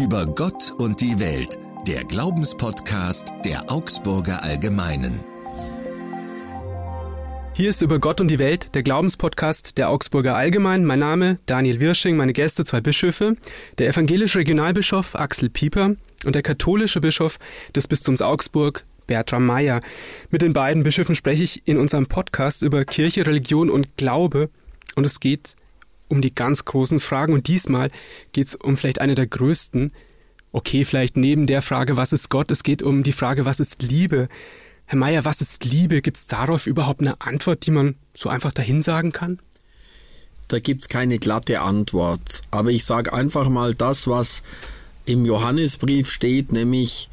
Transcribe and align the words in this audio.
Über 0.00 0.24
Gott 0.24 0.72
und 0.78 1.02
die 1.02 1.20
Welt, 1.20 1.58
der 1.86 2.04
Glaubenspodcast 2.04 3.32
der 3.44 3.70
Augsburger 3.70 4.42
Allgemeinen. 4.42 5.20
Hier 7.52 7.68
ist 7.68 7.82
über 7.82 7.98
Gott 7.98 8.22
und 8.22 8.28
die 8.28 8.38
Welt, 8.38 8.74
der 8.74 8.82
Glaubenspodcast 8.82 9.76
der 9.76 9.90
Augsburger 9.90 10.36
Allgemeinen. 10.36 10.86
Mein 10.86 11.00
Name 11.00 11.38
Daniel 11.44 11.80
Wirsching, 11.80 12.16
meine 12.16 12.32
Gäste 12.32 12.64
zwei 12.64 12.80
Bischöfe, 12.80 13.36
der 13.76 13.88
evangelische 13.88 14.38
Regionalbischof 14.38 15.16
Axel 15.16 15.50
Pieper 15.50 15.96
und 16.24 16.34
der 16.34 16.42
katholische 16.42 17.02
Bischof 17.02 17.38
des 17.76 17.86
Bistums 17.86 18.22
Augsburg 18.22 18.86
Bertram 19.06 19.44
Meyer. 19.44 19.82
Mit 20.30 20.40
den 20.40 20.54
beiden 20.54 20.82
Bischöfen 20.82 21.14
spreche 21.14 21.42
ich 21.42 21.68
in 21.68 21.76
unserem 21.76 22.06
Podcast 22.06 22.62
über 22.62 22.86
Kirche, 22.86 23.26
Religion 23.26 23.68
und 23.68 23.98
Glaube 23.98 24.48
und 24.94 25.04
es 25.04 25.20
geht 25.20 25.56
um 26.10 26.20
die 26.22 26.34
ganz 26.34 26.64
großen 26.64 27.00
Fragen 27.00 27.32
und 27.32 27.46
diesmal 27.46 27.90
geht 28.32 28.48
es 28.48 28.54
um 28.54 28.76
vielleicht 28.76 29.00
eine 29.00 29.14
der 29.14 29.26
größten. 29.26 29.92
Okay, 30.52 30.84
vielleicht 30.84 31.16
neben 31.16 31.46
der 31.46 31.62
Frage, 31.62 31.96
was 31.96 32.12
ist 32.12 32.28
Gott, 32.28 32.50
es 32.50 32.62
geht 32.62 32.82
um 32.82 33.02
die 33.02 33.12
Frage, 33.12 33.44
was 33.44 33.60
ist 33.60 33.82
Liebe. 33.82 34.28
Herr 34.86 34.98
Mayer, 34.98 35.24
was 35.24 35.40
ist 35.40 35.64
Liebe? 35.64 36.02
Gibt 36.02 36.16
es 36.16 36.26
darauf 36.26 36.66
überhaupt 36.66 37.00
eine 37.00 37.20
Antwort, 37.20 37.64
die 37.64 37.70
man 37.70 37.94
so 38.12 38.28
einfach 38.28 38.52
dahin 38.52 38.82
sagen 38.82 39.12
kann? 39.12 39.38
Da 40.48 40.58
gibt 40.58 40.82
es 40.82 40.88
keine 40.88 41.20
glatte 41.20 41.60
Antwort. 41.60 42.40
Aber 42.50 42.70
ich 42.70 42.84
sage 42.84 43.12
einfach 43.12 43.48
mal 43.48 43.72
das, 43.72 44.08
was 44.08 44.42
im 45.04 45.24
Johannesbrief 45.24 46.10
steht, 46.10 46.50
nämlich 46.50 47.08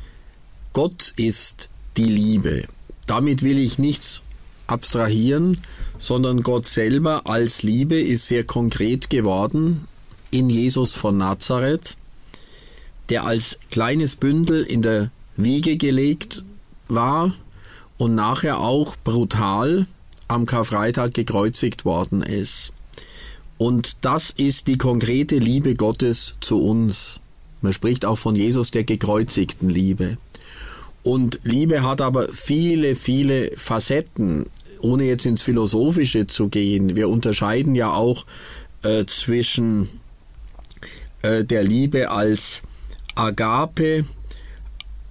Gott 0.73 1.13
ist 1.17 1.69
die 1.97 2.05
Liebe. 2.05 2.63
Damit 3.05 3.43
will 3.43 3.59
ich 3.59 3.77
nichts 3.77 4.23
abstrahieren, 4.65 5.59
sondern 5.97 6.41
Gott 6.41 6.67
selber 6.67 7.21
als 7.25 7.63
Liebe 7.63 7.99
ist 7.99 8.27
sehr 8.27 8.43
konkret 8.43 9.09
geworden 9.09 9.87
in 10.31 10.49
Jesus 10.49 10.95
von 10.95 11.17
Nazareth, 11.17 11.97
der 13.09 13.25
als 13.25 13.57
kleines 13.71 14.15
Bündel 14.15 14.63
in 14.63 14.81
der 14.81 15.11
Wiege 15.35 15.77
gelegt 15.77 16.43
war 16.87 17.33
und 17.97 18.15
nachher 18.15 18.59
auch 18.59 18.95
brutal 19.03 19.87
am 20.27 20.45
Karfreitag 20.45 21.13
gekreuzigt 21.13 21.85
worden 21.85 22.21
ist. 22.21 22.73
Und 23.57 23.97
das 24.01 24.29
ist 24.29 24.67
die 24.67 24.77
konkrete 24.77 25.37
Liebe 25.37 25.73
Gottes 25.73 26.35
zu 26.41 26.61
uns. 26.61 27.21
Man 27.61 27.73
spricht 27.73 28.05
auch 28.05 28.17
von 28.17 28.35
Jesus 28.35 28.69
der 28.71 28.83
gekreuzigten 28.83 29.69
Liebe. 29.69 30.17
Und 31.01 31.39
Liebe 31.43 31.81
hat 31.83 32.01
aber 32.01 32.27
viele, 32.27 32.93
viele 32.93 33.51
Facetten 33.55 34.45
ohne 34.81 35.05
jetzt 35.05 35.25
ins 35.25 35.41
Philosophische 35.41 36.27
zu 36.27 36.49
gehen, 36.49 36.95
wir 36.95 37.09
unterscheiden 37.09 37.75
ja 37.75 37.91
auch 37.91 38.25
äh, 38.83 39.05
zwischen 39.05 39.89
äh, 41.21 41.43
der 41.43 41.63
Liebe 41.63 42.09
als 42.09 42.61
Agape 43.15 44.05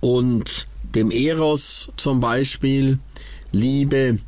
und 0.00 0.66
dem 0.94 1.10
Eros 1.10 1.90
zum 1.96 2.20
Beispiel. 2.20 2.98
Liebe 3.52 4.18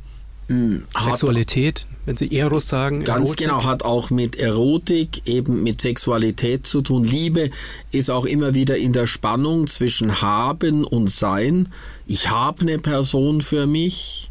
mh, 0.47 0.55
hm, 0.55 0.85
Sexualität, 1.03 1.85
wenn 2.05 2.17
Sie 2.17 2.35
Eros 2.35 2.67
sagen. 2.67 3.03
Ganz 3.03 3.29
Erotik. 3.29 3.47
genau, 3.47 3.63
hat 3.63 3.83
auch 3.83 4.09
mit 4.09 4.35
Erotik, 4.37 5.27
eben 5.27 5.63
mit 5.63 5.81
Sexualität 5.81 6.67
zu 6.67 6.81
tun. 6.81 7.03
Liebe 7.03 7.51
ist 7.91 8.09
auch 8.09 8.25
immer 8.25 8.55
wieder 8.55 8.77
in 8.77 8.93
der 8.93 9.07
Spannung 9.07 9.67
zwischen 9.67 10.21
haben 10.21 10.83
und 10.83 11.09
sein. 11.09 11.69
Ich 12.07 12.29
habe 12.29 12.61
eine 12.61 12.79
Person 12.79 13.41
für 13.41 13.67
mich, 13.67 14.28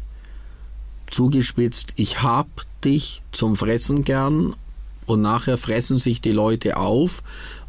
zugespitzt, 1.11 1.93
ich 1.97 2.23
hab 2.23 2.47
dich 2.83 3.21
zum 3.31 3.55
Fressen 3.55 4.03
gern 4.03 4.55
und 5.05 5.21
nachher 5.21 5.57
fressen 5.57 5.97
sich 5.97 6.21
die 6.21 6.31
Leute 6.31 6.77
auf. 6.77 7.23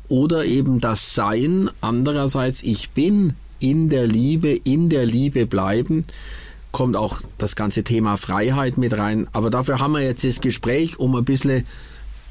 Oder 0.09 0.45
eben 0.45 0.81
das 0.81 1.15
Sein, 1.15 1.71
andererseits, 1.81 2.63
ich 2.63 2.91
bin 2.91 3.35
in 3.61 3.89
der 3.89 4.07
Liebe, 4.07 4.51
in 4.51 4.89
der 4.89 5.07
Liebe 5.07 5.47
bleiben, 5.47 6.05
kommt 6.73 6.97
auch 6.97 7.21
das 7.39 7.57
ganze 7.57 7.85
Thema 7.85 8.17
Freiheit 8.17 8.79
mit 8.79 8.97
rein. 8.97 9.29
Aber 9.33 9.51
dafür 9.51 9.79
haben 9.79 9.93
wir 9.93 10.03
jetzt 10.03 10.25
das 10.25 10.41
Gespräch, 10.41 10.99
um 10.99 11.15
ein 11.15 11.25
bisschen 11.25 11.65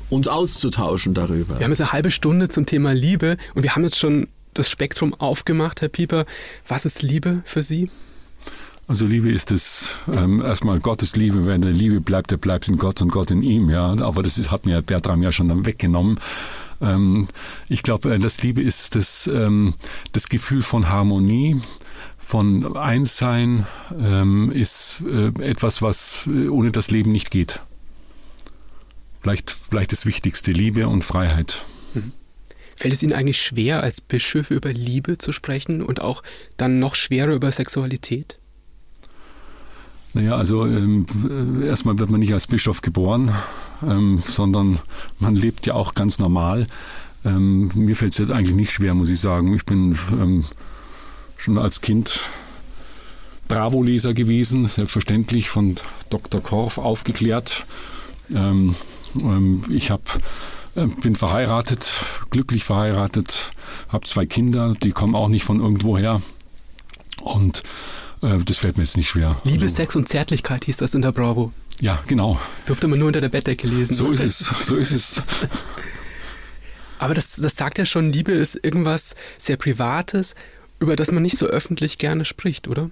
uns 0.09 0.27
auszutauschen 0.27 1.13
darüber. 1.13 1.59
Wir 1.59 1.65
haben 1.65 1.71
jetzt 1.71 1.81
eine 1.81 1.91
halbe 1.91 2.11
Stunde 2.11 2.49
zum 2.49 2.65
Thema 2.65 2.93
Liebe 2.93 3.37
und 3.53 3.63
wir 3.63 3.75
haben 3.75 3.83
jetzt 3.83 3.99
schon 3.99 4.27
das 4.53 4.69
Spektrum 4.69 5.13
aufgemacht, 5.13 5.81
Herr 5.81 5.89
Pieper. 5.89 6.25
Was 6.67 6.85
ist 6.85 7.01
Liebe 7.01 7.41
für 7.45 7.63
Sie? 7.63 7.89
Also 8.89 9.05
Liebe 9.05 9.31
ist 9.31 9.51
es 9.51 9.93
ähm, 10.11 10.41
erstmal 10.41 10.79
Gottes 10.79 11.15
Liebe. 11.15 11.45
Wenn 11.45 11.61
der 11.61 11.69
Liebe 11.69 12.01
bleibt, 12.01 12.31
der 12.31 12.37
bleibt 12.37 12.67
in 12.69 12.77
Gott 12.77 13.03
und 13.03 13.09
Gott 13.09 13.29
in 13.29 13.43
ihm. 13.43 13.69
Ja, 13.69 13.95
aber 14.01 14.23
das 14.23 14.39
ist, 14.39 14.49
hat 14.49 14.65
mir 14.65 14.81
Bertram 14.81 15.21
ja 15.21 15.31
schon 15.31 15.47
dann 15.47 15.67
weggenommen. 15.67 16.19
Ähm, 16.81 17.27
ich 17.67 17.83
glaube, 17.83 18.15
äh, 18.15 18.17
das 18.17 18.41
Liebe 18.41 18.63
ist 18.63 18.95
das, 18.95 19.27
ähm, 19.27 19.75
das 20.11 20.27
Gefühl 20.27 20.63
von 20.63 20.89
Harmonie, 20.89 21.61
von 22.17 22.75
Einssein 22.75 23.67
ähm, 23.95 24.51
ist 24.51 25.03
äh, 25.05 25.27
etwas, 25.39 25.83
was 25.83 26.25
äh, 26.25 26.47
ohne 26.47 26.71
das 26.71 26.89
Leben 26.89 27.11
nicht 27.11 27.29
geht. 27.29 27.59
Vielleicht, 29.21 29.55
vielleicht 29.69 29.91
das 29.91 30.07
Wichtigste, 30.07 30.51
Liebe 30.51 30.87
und 30.87 31.03
Freiheit. 31.03 31.63
Mhm. 31.93 32.11
Fällt 32.75 32.95
es 32.95 33.03
Ihnen 33.03 33.13
eigentlich 33.13 33.39
schwer, 33.39 33.83
als 33.83 34.01
Bischof 34.01 34.49
über 34.49 34.73
Liebe 34.73 35.19
zu 35.19 35.31
sprechen 35.31 35.83
und 35.83 36.01
auch 36.01 36.23
dann 36.57 36.79
noch 36.79 36.95
schwerer 36.95 37.33
über 37.33 37.51
Sexualität? 37.51 38.39
Naja, 40.13 40.35
also 40.35 40.65
ähm, 40.65 41.05
erstmal 41.63 41.99
wird 41.99 42.09
man 42.09 42.19
nicht 42.19 42.33
als 42.33 42.47
Bischof 42.47 42.81
geboren, 42.81 43.31
ähm, 43.83 44.21
sondern 44.25 44.79
man 45.19 45.35
lebt 45.35 45.67
ja 45.67 45.75
auch 45.75 45.93
ganz 45.93 46.17
normal. 46.17 46.65
Ähm, 47.23 47.69
mir 47.75 47.95
fällt 47.95 48.13
es 48.13 48.17
jetzt 48.17 48.31
eigentlich 48.31 48.55
nicht 48.55 48.71
schwer, 48.71 48.95
muss 48.95 49.09
ich 49.09 49.19
sagen. 49.19 49.53
Ich 49.53 49.65
bin 49.65 49.97
ähm, 50.11 50.45
schon 51.37 51.57
als 51.57 51.81
Kind 51.81 52.19
Bravo-Leser 53.47 54.13
gewesen, 54.13 54.67
selbstverständlich 54.67 55.49
von 55.49 55.75
Dr. 56.09 56.41
Korf 56.41 56.77
aufgeklärt. 56.77 57.65
Ähm, 58.33 58.75
ähm, 59.15 59.63
ich 59.69 59.91
hab, 59.91 60.19
äh, 60.75 60.85
bin 60.85 61.15
verheiratet, 61.15 62.03
glücklich 62.29 62.63
verheiratet, 62.63 63.51
habe 63.89 64.07
zwei 64.07 64.25
Kinder, 64.25 64.75
die 64.81 64.91
kommen 64.91 65.15
auch 65.15 65.27
nicht 65.27 65.43
von 65.43 65.59
irgendwoher. 65.59 66.21
Und 67.21 67.63
das 68.21 68.57
fällt 68.57 68.77
mir 68.77 68.83
jetzt 68.83 68.97
nicht 68.97 69.09
schwer. 69.09 69.39
Liebe, 69.43 69.63
also, 69.63 69.75
Sex 69.75 69.95
und 69.95 70.07
Zärtlichkeit 70.07 70.65
hieß 70.65 70.77
das 70.77 70.93
in 70.93 71.01
der 71.01 71.11
Bravo. 71.11 71.53
Ja, 71.79 72.03
genau. 72.07 72.39
Durfte 72.65 72.87
man 72.87 72.99
nur 72.99 73.07
unter 73.07 73.21
der 73.21 73.29
Bettdecke 73.29 73.67
lesen. 73.67 73.93
So 73.93 74.11
ist 74.11 74.23
es, 74.23 74.39
so 74.39 74.75
ist 74.75 74.91
es. 74.91 75.23
Aber 76.99 77.13
das, 77.13 77.37
das 77.37 77.55
sagt 77.55 77.77
ja 77.77 77.85
schon, 77.85 78.11
Liebe 78.11 78.33
ist 78.33 78.59
irgendwas 78.61 79.15
sehr 79.37 79.55
Privates, 79.55 80.35
über 80.79 80.97
das 80.97 81.11
man 81.11 81.23
nicht 81.23 81.37
so 81.37 81.45
öffentlich 81.45 81.97
gerne 81.97 82.25
spricht, 82.25 82.67
oder? 82.67 82.91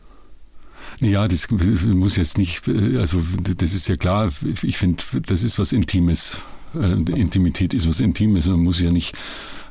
Ja, 1.01 1.27
das 1.27 1.49
muss 1.51 2.16
jetzt 2.16 2.37
nicht, 2.37 2.67
also 2.97 3.21
das 3.57 3.73
ist 3.73 3.89
ja 3.89 3.97
klar, 3.97 4.31
ich 4.63 4.77
finde, 4.77 5.03
das 5.25 5.43
ist 5.43 5.59
was 5.59 5.73
Intimes. 5.73 6.37
Äh, 6.73 6.93
Intimität 6.93 7.73
ist 7.73 7.87
was 7.87 7.99
Intimes. 7.99 8.47
Man 8.47 8.61
muss 8.61 8.79
ja 8.79 8.91
nicht, 8.91 9.16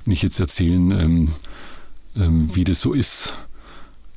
nicht 0.04 0.22
jetzt 0.22 0.38
erzählen, 0.38 0.90
ähm, 0.90 1.32
ähm, 2.16 2.54
wie 2.54 2.64
das 2.64 2.80
so 2.80 2.92
ist. 2.92 3.32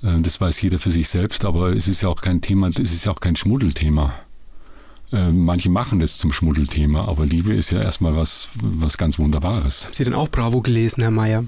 Äh, 0.03 0.21
das 0.21 0.39
weiß 0.39 0.61
jeder 0.61 0.79
für 0.79 0.91
sich 0.91 1.09
selbst, 1.09 1.45
aber 1.45 1.75
es 1.75 1.87
ist 1.87 2.01
ja 2.01 2.09
auch 2.09 2.21
kein 2.21 2.41
Thema, 2.41 2.67
es 2.69 2.93
ist 2.93 3.05
ja 3.05 3.11
auch 3.11 3.19
kein 3.19 3.35
Schmuddelthema. 3.35 4.13
Äh, 5.11 5.31
manche 5.31 5.69
machen 5.69 5.99
das 5.99 6.17
zum 6.17 6.31
Schmuddelthema, 6.31 7.05
aber 7.05 7.25
Liebe 7.25 7.53
ist 7.53 7.71
ja 7.71 7.81
erstmal 7.81 8.15
was, 8.15 8.49
was 8.61 8.97
ganz 8.97 9.17
Wunderbares. 9.17 9.85
Haben 9.85 9.93
Sie 9.93 10.03
denn 10.03 10.13
auch 10.13 10.29
Bravo 10.29 10.61
gelesen, 10.61 11.01
Herr 11.01 11.11
Mayer? 11.11 11.45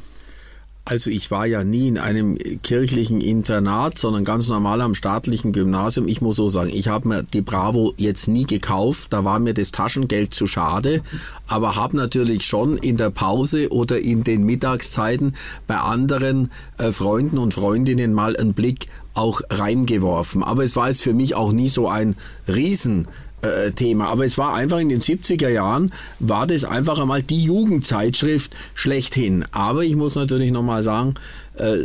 Also 0.84 1.12
ich 1.12 1.30
war 1.30 1.46
ja 1.46 1.64
nie 1.64 1.88
in 1.88 2.00
einem 2.00 2.38
kirchlichen 2.64 3.22
Internat, 3.22 4.00
sondern 4.00 4.24
ganz 4.24 4.48
normal 4.48 4.82
am 4.82 4.96
staatlichen 4.96 5.54
Gymnasium. 5.54 6.08
Ich 6.08 6.22
muss 6.22 6.38
so 6.38 6.50
sagen, 6.50 6.72
ich 6.74 6.88
habe 6.88 7.08
mir 7.08 7.24
die 7.24 7.42
Bravo 7.42 7.94
jetzt 7.98 8.28
nie 8.28 8.46
gekauft, 8.46 9.14
da 9.14 9.24
war 9.24 9.38
mir 9.38 9.54
das 9.54 9.72
Taschengeld 9.72 10.34
zu 10.34 10.48
schade, 10.48 11.02
aber 11.48 11.76
habe 11.76 11.96
natürlich 11.96 12.46
schon 12.46 12.78
in 12.78 12.98
der 12.98 13.12
Pause 13.12 13.72
oder 13.72 14.00
in 14.00 14.24
den 14.24 14.44
Mittagszeiten 14.44 15.36
bei 15.68 15.78
anderen 15.78 16.50
äh, 16.80 16.92
Freunden 16.92 17.38
und 17.38 17.54
Freundinnen 17.54 18.14
mal 18.14 18.36
einen 18.36 18.54
Blick 18.56 18.88
auch 19.14 19.42
reingeworfen. 19.50 20.42
Aber 20.42 20.64
es 20.64 20.76
war 20.76 20.88
jetzt 20.88 21.04
für 21.04 21.14
mich 21.14 21.36
auch 21.36 21.52
nie 21.52 21.70
so 21.70 21.90
ein 21.90 22.16
Riesen 22.48 23.08
äh, 23.42 23.72
Thema. 23.72 24.08
Aber 24.08 24.26
es 24.26 24.38
war 24.38 24.54
einfach 24.54 24.80
in 24.80 24.90
den 24.90 25.02
70er 25.02 25.50
Jahren, 25.50 25.92
war 26.20 26.48
das 26.48 26.64
einfach 26.64 27.00
einmal 27.00 27.24
die 27.24 27.44
Jugendzeitschrift 27.44 28.56
schlechthin. 28.76 29.46
Aber 29.52 29.84
ich 29.84 29.96
muss 29.96 30.16
natürlich 30.16 30.52
nochmal 30.52 30.84
sagen, 30.84 31.16
äh, 31.56 31.78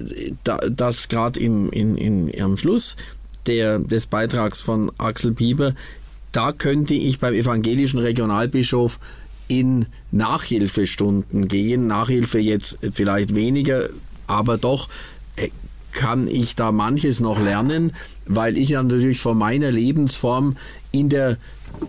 da, 0.45 0.59
dass 0.59 1.09
gerade 1.09 1.41
im, 1.41 1.71
in, 1.71 1.97
in, 1.97 2.43
am 2.43 2.57
Schluss 2.57 2.97
der, 3.47 3.79
des 3.79 4.07
Beitrags 4.07 4.61
von 4.61 4.93
Axel 4.99 5.33
Pieper, 5.33 5.75
da 6.33 6.53
könnte 6.53 6.95
ich 6.95 7.19
beim 7.19 7.35
evangelischen 7.35 7.99
Regionalbischof 7.99 8.99
in 9.49 9.87
Nachhilfestunden 10.11 11.49
gehen. 11.49 11.87
Nachhilfe 11.87 12.39
jetzt 12.39 12.79
vielleicht 12.93 13.35
weniger, 13.35 13.89
aber 14.27 14.59
doch 14.59 14.89
äh, 15.37 15.49
kann 15.93 16.29
ich 16.29 16.55
da 16.57 16.73
manches 16.73 17.21
noch 17.21 17.41
lernen, 17.41 17.93
weil 18.27 18.59
ich 18.59 18.71
natürlich 18.71 19.19
von 19.19 19.39
meiner 19.39 19.73
Lebensform 19.73 20.57
in 20.99 21.09
der 21.09 21.37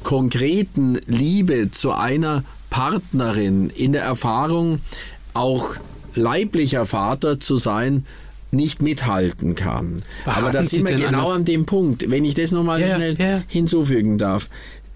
konkreten 0.04 1.00
Liebe 1.06 1.72
zu 1.72 1.92
einer 1.92 2.44
Partnerin, 2.70 3.70
in 3.70 3.94
der 3.94 4.04
Erfahrung 4.04 4.80
auch 5.34 5.76
leiblicher 6.16 6.86
Vater 6.86 7.40
zu 7.40 7.58
sein, 7.58 8.06
nicht 8.52 8.82
mithalten 8.82 9.56
kann. 9.56 10.02
Aber 10.26 10.38
Aber 10.38 10.52
da 10.52 10.64
sind 10.64 10.88
wir 10.88 10.96
genau 10.96 11.32
an 11.32 11.46
dem 11.46 11.66
Punkt, 11.66 12.10
wenn 12.10 12.26
ich 12.26 12.34
das 12.34 12.52
nochmal 12.52 12.82
ja, 12.82 12.96
schnell 12.96 13.16
ja. 13.18 13.44
hinzufügen 13.48 14.18
darf. 14.18 14.48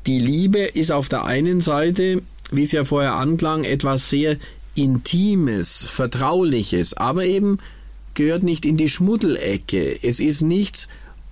Die 0.06 0.20
Liebe 0.20 0.60
ist 0.60 0.92
auf 0.92 1.10
der 1.10 1.26
einen 1.26 1.62
Seite, 1.62 2.22
wie 2.52 2.64
es 2.64 2.72
ja 2.72 2.86
vorher 2.86 3.16
anklang, 3.16 3.64
etwas 3.64 4.10
sehr 4.10 4.38
Intimes, 4.74 5.86
Vertrauliches, 5.86 6.96
aber 6.96 7.26
eben 7.26 7.58
gehört 8.14 8.44
nicht 8.44 8.66
in 8.66 8.78
die 8.78 8.90
Schmuddelecke. 8.90 10.00
Es 10.02 10.20
ist 10.20 10.42
nichts, 10.42 10.88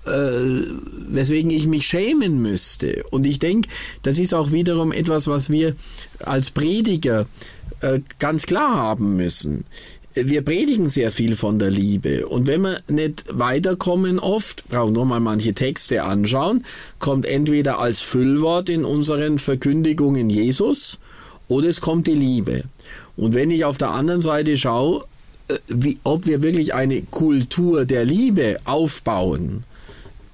äh, 0.09 0.63
weswegen 1.09 1.51
ich 1.51 1.67
mich 1.67 1.85
schämen 1.85 2.41
müsste. 2.41 3.03
Und 3.11 3.25
ich 3.25 3.39
denke, 3.39 3.69
das 4.03 4.19
ist 4.19 4.33
auch 4.33 4.51
wiederum 4.51 4.91
etwas, 4.91 5.27
was 5.27 5.49
wir 5.49 5.75
als 6.19 6.51
Prediger 6.51 7.25
äh, 7.81 7.99
ganz 8.19 8.45
klar 8.45 8.75
haben 8.75 9.15
müssen. 9.15 9.65
Wir 10.13 10.41
predigen 10.41 10.89
sehr 10.89 11.11
viel 11.11 11.35
von 11.35 11.59
der 11.59 11.69
Liebe. 11.69 12.27
Und 12.27 12.47
wenn 12.47 12.61
wir 12.61 12.81
nicht 12.87 13.25
weiterkommen 13.29 14.19
oft, 14.19 14.67
brauchen 14.67 14.93
nur 14.93 15.05
mal 15.05 15.19
manche 15.19 15.53
Texte 15.53 16.03
anschauen, 16.03 16.65
kommt 16.97 17.25
entweder 17.25 17.79
als 17.79 17.99
Füllwort 17.99 18.69
in 18.69 18.85
unseren 18.85 19.37
Verkündigungen 19.37 20.29
Jesus 20.29 20.99
oder 21.47 21.67
es 21.67 21.79
kommt 21.79 22.07
die 22.07 22.15
Liebe. 22.15 22.63
Und 23.15 23.33
wenn 23.33 23.51
ich 23.51 23.65
auf 23.65 23.77
der 23.77 23.91
anderen 23.91 24.21
Seite 24.21 24.57
schaue, 24.57 25.05
äh, 25.47 25.57
wie, 25.67 25.99
ob 26.03 26.25
wir 26.25 26.41
wirklich 26.41 26.73
eine 26.73 27.01
Kultur 27.01 27.85
der 27.85 28.03
Liebe 28.03 28.59
aufbauen 28.65 29.63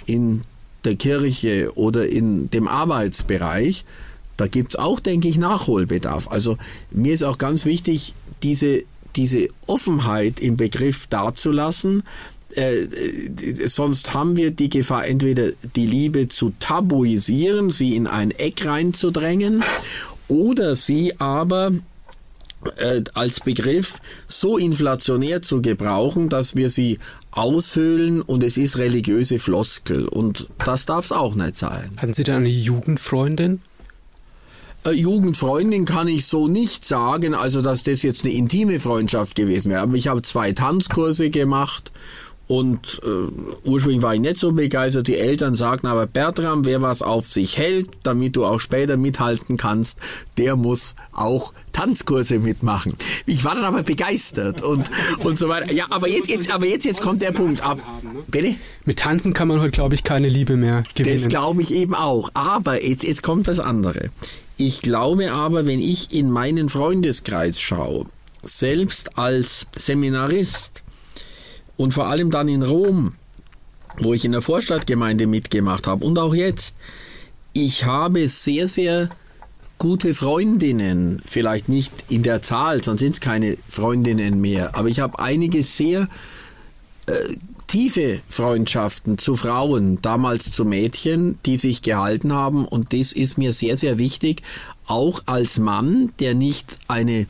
in 0.06 0.42
der 0.84 0.96
Kirche 0.96 1.72
oder 1.76 2.08
in 2.08 2.50
dem 2.52 2.68
Arbeitsbereich, 2.68 3.86
da 4.38 4.48
gibt's 4.48 4.76
auch, 4.76 5.00
denke 5.00 5.28
ich, 5.28 5.38
Nachholbedarf. 5.38 6.30
Also 6.30 6.58
mir 6.92 7.14
ist 7.14 7.24
auch 7.24 7.38
ganz 7.38 7.66
wichtig, 7.66 8.14
diese, 8.44 8.84
diese 9.16 9.48
Offenheit 9.66 10.40
im 10.40 10.58
Begriff 10.58 11.08
darzulassen. 11.08 12.04
Äh, 12.56 12.82
äh, 12.84 13.68
sonst 13.68 14.14
haben 14.14 14.38
wir 14.38 14.52
die 14.52 14.70
Gefahr, 14.70 15.08
entweder 15.08 15.50
die 15.76 15.88
Liebe 15.88 16.28
zu 16.28 16.54
tabuisieren, 16.60 17.72
sie 17.72 17.96
in 17.96 18.08
ein 18.08 18.32
Eck 18.32 18.66
reinzudrängen, 18.66 19.64
oder 20.28 20.76
sie 20.76 21.20
aber 21.20 21.72
äh, 22.78 23.04
als 23.14 23.40
Begriff 23.40 24.00
so 24.28 24.58
inflationär 24.58 25.42
zu 25.42 25.62
gebrauchen, 25.62 26.30
dass 26.30 26.56
wir 26.56 26.70
sie 26.70 27.00
aushöhlen 27.36 28.22
und 28.22 28.44
es 28.44 28.58
ist 28.58 28.78
religiöse 28.78 29.40
Floskel. 29.40 30.08
Und 30.08 30.48
das 30.58 30.86
darf 30.86 31.06
es 31.06 31.12
auch 31.12 31.36
nicht 31.36 31.56
sein. 31.56 31.92
Hatten 31.98 32.14
Sie 32.14 32.24
da 32.24 32.38
eine 32.38 32.50
Jugendfreundin? 32.50 33.62
Äh, 34.86 34.92
Jugendfreundin 34.92 35.86
kann 35.86 36.08
ich 36.08 36.26
so 36.26 36.48
nicht 36.48 36.86
sagen, 36.86 37.36
also 37.36 37.62
dass 37.62 37.84
das 37.84 38.02
jetzt 38.04 38.26
eine 38.26 38.34
intime 38.34 38.80
Freundschaft 38.80 39.36
gewesen 39.36 39.72
wäre. 39.72 39.82
Aber 39.82 39.96
ich 39.96 40.08
habe 40.08 40.22
zwei 40.22 40.54
Tanzkurse 40.54 41.30
gemacht 41.30 41.92
und 42.48 43.02
äh, 43.04 43.68
ursprünglich 43.68 44.02
war 44.04 44.14
ich 44.14 44.22
nicht 44.22 44.38
so 44.38 44.52
begeistert. 44.52 45.08
Die 45.08 45.18
Eltern 45.18 45.56
sagten 45.56 45.88
aber, 45.88 46.06
Bertram, 46.06 46.64
wer 46.66 46.82
was 46.82 47.02
auf 47.02 47.28
sich 47.32 47.58
hält, 47.58 47.88
damit 48.04 48.36
du 48.36 48.46
auch 48.46 48.60
später 48.60 48.98
mithalten 48.98 49.58
kannst, 49.58 50.00
der 50.38 50.56
muss 50.56 50.96
auch 51.12 51.54
Tanzkurse 51.72 52.40
mitmachen. 52.40 52.94
Ich 53.26 53.44
war 53.44 53.56
dann 53.56 53.66
aber 53.66 53.84
begeistert 53.84 54.62
und, 54.62 54.90
und 55.24 55.40
so 55.40 55.50
weiter. 55.50 55.74
Ja, 55.74 55.88
aber 55.90 56.08
jetzt, 56.08 56.30
jetzt, 56.30 56.52
aber 56.52 56.68
jetzt, 56.68 56.86
jetzt 56.86 57.02
kommt 57.02 57.22
der 57.22 57.32
Punkt 57.32 57.66
ab. 57.66 57.80
Bitte? 58.28 58.56
Mit 58.86 59.00
Tanzen 59.00 59.34
kann 59.34 59.48
man 59.48 59.60
heute, 59.60 59.72
glaube 59.72 59.96
ich, 59.96 60.04
keine 60.04 60.30
Liebe 60.30 60.56
mehr 60.56 60.84
Das 60.84 60.94
gewinnen. 60.94 61.30
glaube 61.30 61.62
ich 61.64 61.74
eben 61.74 61.96
auch. 61.96 62.30
Aber 62.34 62.84
jetzt, 62.86 63.04
jetzt 63.04 63.24
kommt 63.24 63.48
das 63.48 63.60
andere. 63.60 64.10
Ich 64.58 64.82
glaube 64.82 65.32
aber, 65.34 65.66
wenn 65.66 65.82
ich 65.82 66.14
in 66.14 66.30
meinen 66.32 66.70
Freundeskreis 66.70 67.60
schaue, 67.60 68.06
selbst 68.44 69.18
als 69.18 69.66
Seminarist 69.76 70.84
und 71.78 71.94
vor 71.94 72.08
allem 72.08 72.32
dann 72.32 72.48
in 72.48 72.64
Rom, 72.64 73.12
wo 73.98 74.14
ich 74.14 74.26
in 74.26 74.32
der 74.32 74.42
Vorstadtgemeinde 74.42 75.28
mitgemacht 75.28 75.88
habe. 75.88 76.06
Und 76.06 76.20
auch 76.20 76.34
jetzt, 76.34 76.76
ich 77.54 77.86
habe 77.86 78.28
sehr, 78.28 78.68
sehr 78.68 79.10
gute 79.78 80.14
Freundinnen, 80.14 81.22
vielleicht 81.26 81.70
nicht 81.70 81.92
in 82.10 82.24
der 82.24 82.42
Zahl, 82.42 82.84
sonst 82.84 83.02
sind 83.02 83.16
es 83.16 83.22
keine 83.22 83.58
Freundinnen 83.70 84.40
mehr, 84.40 84.76
aber 84.76 84.88
ich 84.88 85.00
habe 85.00 85.20
einige 85.20 85.64
sehr 85.64 86.08
tiefe 87.68 88.22
Freundschaften 88.30 89.18
zu 89.18 89.36
Frauen, 89.36 90.02
damals 90.02 90.52
zu 90.52 90.66
Mädchen, 90.66 91.40
die 91.46 91.58
sich 91.58 91.82
gehalten 91.82 92.34
haben. 92.34 92.66
Und 92.66 92.94
das 92.94 93.12
ist 93.12 93.38
mir 93.38 93.54
sehr, 93.54 93.78
sehr 93.78 93.98
wichtig, 93.98 94.42
auch 94.86 95.24
als 95.26 95.60
Mann, 95.60 96.12
der 96.20 96.36
nicht 96.36 96.80
eine 96.88 97.28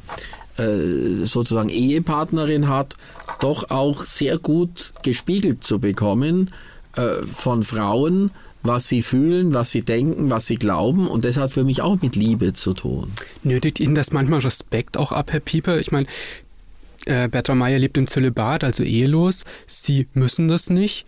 äh, 0.57 1.25
sozusagen 1.25 1.69
Ehepartnerin 1.69 2.68
hat, 2.68 2.95
doch 3.39 3.69
auch 3.69 4.05
sehr 4.05 4.37
gut 4.37 4.93
gespiegelt 5.03 5.63
zu 5.63 5.79
bekommen 5.79 6.51
äh, 6.95 7.23
von 7.25 7.63
Frauen, 7.63 8.31
was 8.63 8.87
sie 8.87 9.01
fühlen, 9.01 9.53
was 9.53 9.71
sie 9.71 9.83
denken, 9.83 10.31
was 10.31 10.47
sie 10.47 10.55
glauben. 10.55 11.07
Und 11.07 11.25
das 11.25 11.37
hat 11.37 11.51
für 11.51 11.63
mich 11.63 11.81
auch 11.81 12.01
mit 12.01 12.15
Liebe 12.15 12.53
zu 12.53 12.73
tun. 12.73 13.11
Nötigt 13.43 13.79
Ihnen 13.79 13.95
das 13.95 14.11
manchmal 14.11 14.39
Respekt 14.39 14.97
auch 14.97 15.11
ab, 15.11 15.31
Herr 15.31 15.39
Pieper? 15.39 15.79
Ich 15.79 15.91
meine, 15.91 16.07
äh, 17.05 17.27
Bertram 17.27 17.59
Meyer 17.59 17.79
lebt 17.79 17.97
im 17.97 18.07
Zölibat, 18.07 18.63
also 18.63 18.83
ehelos. 18.83 19.43
Sie 19.67 20.07
müssen 20.13 20.47
das 20.47 20.69
nicht. 20.69 21.05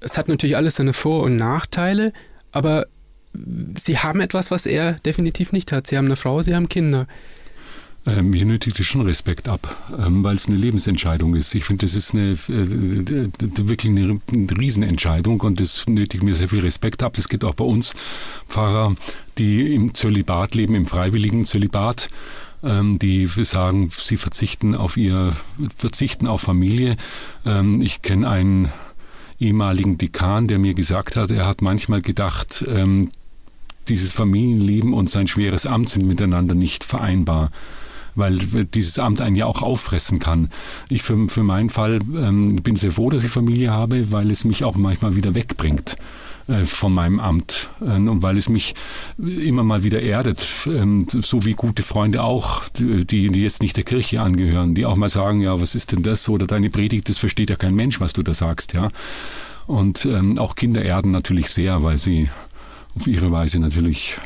Es 0.00 0.18
hat 0.18 0.28
natürlich 0.28 0.56
alles 0.56 0.76
seine 0.76 0.92
Vor- 0.92 1.22
und 1.22 1.36
Nachteile, 1.36 2.12
aber 2.52 2.86
Sie 3.76 3.98
haben 3.98 4.20
etwas, 4.20 4.52
was 4.52 4.64
er 4.64 4.92
definitiv 5.04 5.52
nicht 5.52 5.72
hat. 5.72 5.88
Sie 5.88 5.96
haben 5.96 6.04
eine 6.04 6.16
Frau, 6.16 6.40
Sie 6.42 6.54
haben 6.54 6.68
Kinder. 6.68 7.08
Ähm, 8.06 8.30
mir 8.30 8.44
nötigt 8.44 8.78
es 8.78 8.86
schon 8.86 9.00
Respekt 9.00 9.48
ab, 9.48 9.76
ähm, 9.98 10.22
weil 10.22 10.36
es 10.36 10.46
eine 10.46 10.56
Lebensentscheidung 10.56 11.34
ist. 11.34 11.54
Ich 11.54 11.64
finde, 11.64 11.86
das 11.86 11.94
ist 11.94 12.12
eine, 12.12 12.32
äh, 12.32 13.28
wirklich 13.66 13.90
eine, 13.90 14.20
eine 14.30 14.58
Riesenentscheidung 14.58 15.40
und 15.40 15.58
das 15.58 15.86
nötigt 15.86 16.22
mir 16.22 16.34
sehr 16.34 16.50
viel 16.50 16.60
Respekt 16.60 17.02
ab. 17.02 17.14
Das 17.14 17.28
geht 17.28 17.44
auch 17.44 17.54
bei 17.54 17.64
uns 17.64 17.94
Pfarrer, 18.48 18.94
die 19.38 19.74
im 19.74 19.94
Zölibat 19.94 20.54
leben, 20.54 20.74
im 20.74 20.84
freiwilligen 20.84 21.44
Zölibat 21.44 22.10
ähm, 22.64 22.98
die 22.98 23.26
sagen, 23.26 23.90
sie 23.90 24.16
verzichten 24.16 24.74
auf 24.74 24.96
ihr, 24.96 25.32
verzichten 25.76 26.26
auf 26.26 26.40
Familie. 26.40 26.96
Ähm, 27.44 27.80
ich 27.82 28.02
kenne 28.02 28.28
einen 28.28 28.72
ehemaligen 29.38 29.98
Dekan, 29.98 30.48
der 30.48 30.58
mir 30.58 30.74
gesagt 30.74 31.16
hat, 31.16 31.30
er 31.30 31.46
hat 31.46 31.62
manchmal 31.62 32.00
gedacht, 32.00 32.64
ähm, 32.68 33.10
dieses 33.88 34.12
Familienleben 34.12 34.94
und 34.94 35.10
sein 35.10 35.26
schweres 35.26 35.66
Amt 35.66 35.90
sind 35.90 36.06
miteinander 36.06 36.54
nicht 36.54 36.84
vereinbar 36.84 37.50
weil 38.14 38.38
dieses 38.38 38.98
Amt 38.98 39.20
einen 39.20 39.36
ja 39.36 39.46
auch 39.46 39.62
auffressen 39.62 40.18
kann. 40.18 40.50
Ich 40.88 41.02
für, 41.02 41.28
für 41.28 41.42
meinen 41.42 41.70
Fall 41.70 42.00
ähm, 42.16 42.56
bin 42.56 42.76
sehr 42.76 42.92
froh, 42.92 43.10
dass 43.10 43.24
ich 43.24 43.30
Familie 43.30 43.70
habe, 43.70 44.12
weil 44.12 44.30
es 44.30 44.44
mich 44.44 44.64
auch 44.64 44.76
manchmal 44.76 45.16
wieder 45.16 45.34
wegbringt 45.34 45.96
äh, 46.46 46.66
von 46.66 46.92
meinem 46.92 47.20
Amt 47.20 47.68
äh, 47.80 47.96
und 47.96 48.22
weil 48.22 48.36
es 48.36 48.48
mich 48.48 48.74
immer 49.18 49.64
mal 49.64 49.82
wieder 49.82 50.02
erdet, 50.02 50.44
ähm, 50.66 51.06
so 51.08 51.44
wie 51.44 51.54
gute 51.54 51.82
Freunde 51.82 52.22
auch, 52.22 52.62
die, 52.68 53.30
die 53.30 53.42
jetzt 53.42 53.62
nicht 53.62 53.76
der 53.76 53.84
Kirche 53.84 54.20
angehören, 54.20 54.74
die 54.74 54.84
auch 54.84 54.96
mal 54.96 55.08
sagen, 55.08 55.40
ja, 55.40 55.58
was 55.60 55.74
ist 55.74 55.92
denn 55.92 56.02
das 56.02 56.28
oder 56.28 56.46
deine 56.46 56.68
Predigt, 56.70 57.08
das 57.08 57.18
versteht 57.18 57.50
ja 57.50 57.56
kein 57.56 57.74
Mensch, 57.74 58.00
was 58.00 58.12
du 58.12 58.22
da 58.22 58.34
sagst, 58.34 58.74
ja. 58.74 58.90
Und 59.66 60.04
ähm, 60.04 60.38
auch 60.38 60.56
Kinder 60.56 60.82
erden 60.82 61.10
natürlich 61.10 61.48
sehr, 61.48 61.82
weil 61.82 61.96
sie 61.96 62.28
auf 62.94 63.06
ihre 63.06 63.32
Weise 63.32 63.58
natürlich 63.58 64.18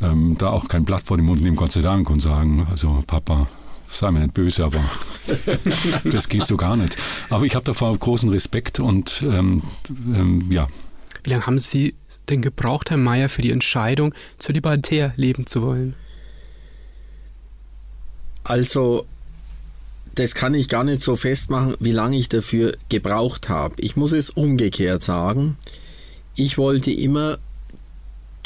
ähm, 0.00 0.36
da 0.38 0.50
auch 0.50 0.68
kein 0.68 0.84
Blatt 0.84 1.02
vor 1.02 1.16
den 1.16 1.26
Mund 1.26 1.40
nehmen, 1.40 1.56
Gott 1.56 1.72
sei 1.72 1.80
Dank, 1.80 2.10
und 2.10 2.20
sagen, 2.20 2.66
also 2.70 3.02
Papa, 3.06 3.48
sei 3.88 4.10
mir 4.10 4.20
nicht 4.20 4.34
böse, 4.34 4.64
aber 4.64 4.80
das 6.04 6.28
geht 6.28 6.46
so 6.46 6.56
gar 6.56 6.76
nicht. 6.76 6.96
Aber 7.30 7.44
ich 7.44 7.54
habe 7.54 7.64
davor 7.64 7.96
großen 7.96 8.28
Respekt 8.28 8.80
und 8.80 9.22
ähm, 9.22 9.62
ähm, 10.14 10.50
ja. 10.50 10.68
Wie 11.24 11.30
lange 11.30 11.46
haben 11.46 11.58
Sie 11.58 11.96
denn 12.28 12.42
gebraucht, 12.42 12.90
Herr 12.90 12.96
Mayer, 12.96 13.28
für 13.28 13.42
die 13.42 13.50
Entscheidung, 13.50 14.14
zölibatär 14.38 15.12
leben 15.16 15.46
zu 15.46 15.62
wollen? 15.62 15.94
Also, 18.44 19.04
das 20.14 20.34
kann 20.34 20.54
ich 20.54 20.68
gar 20.68 20.84
nicht 20.84 21.02
so 21.02 21.16
festmachen, 21.16 21.74
wie 21.80 21.92
lange 21.92 22.16
ich 22.16 22.28
dafür 22.28 22.76
gebraucht 22.88 23.48
habe. 23.48 23.74
Ich 23.78 23.96
muss 23.96 24.12
es 24.12 24.30
umgekehrt 24.30 25.02
sagen. 25.02 25.56
Ich 26.34 26.56
wollte 26.56 26.90
immer 26.90 27.38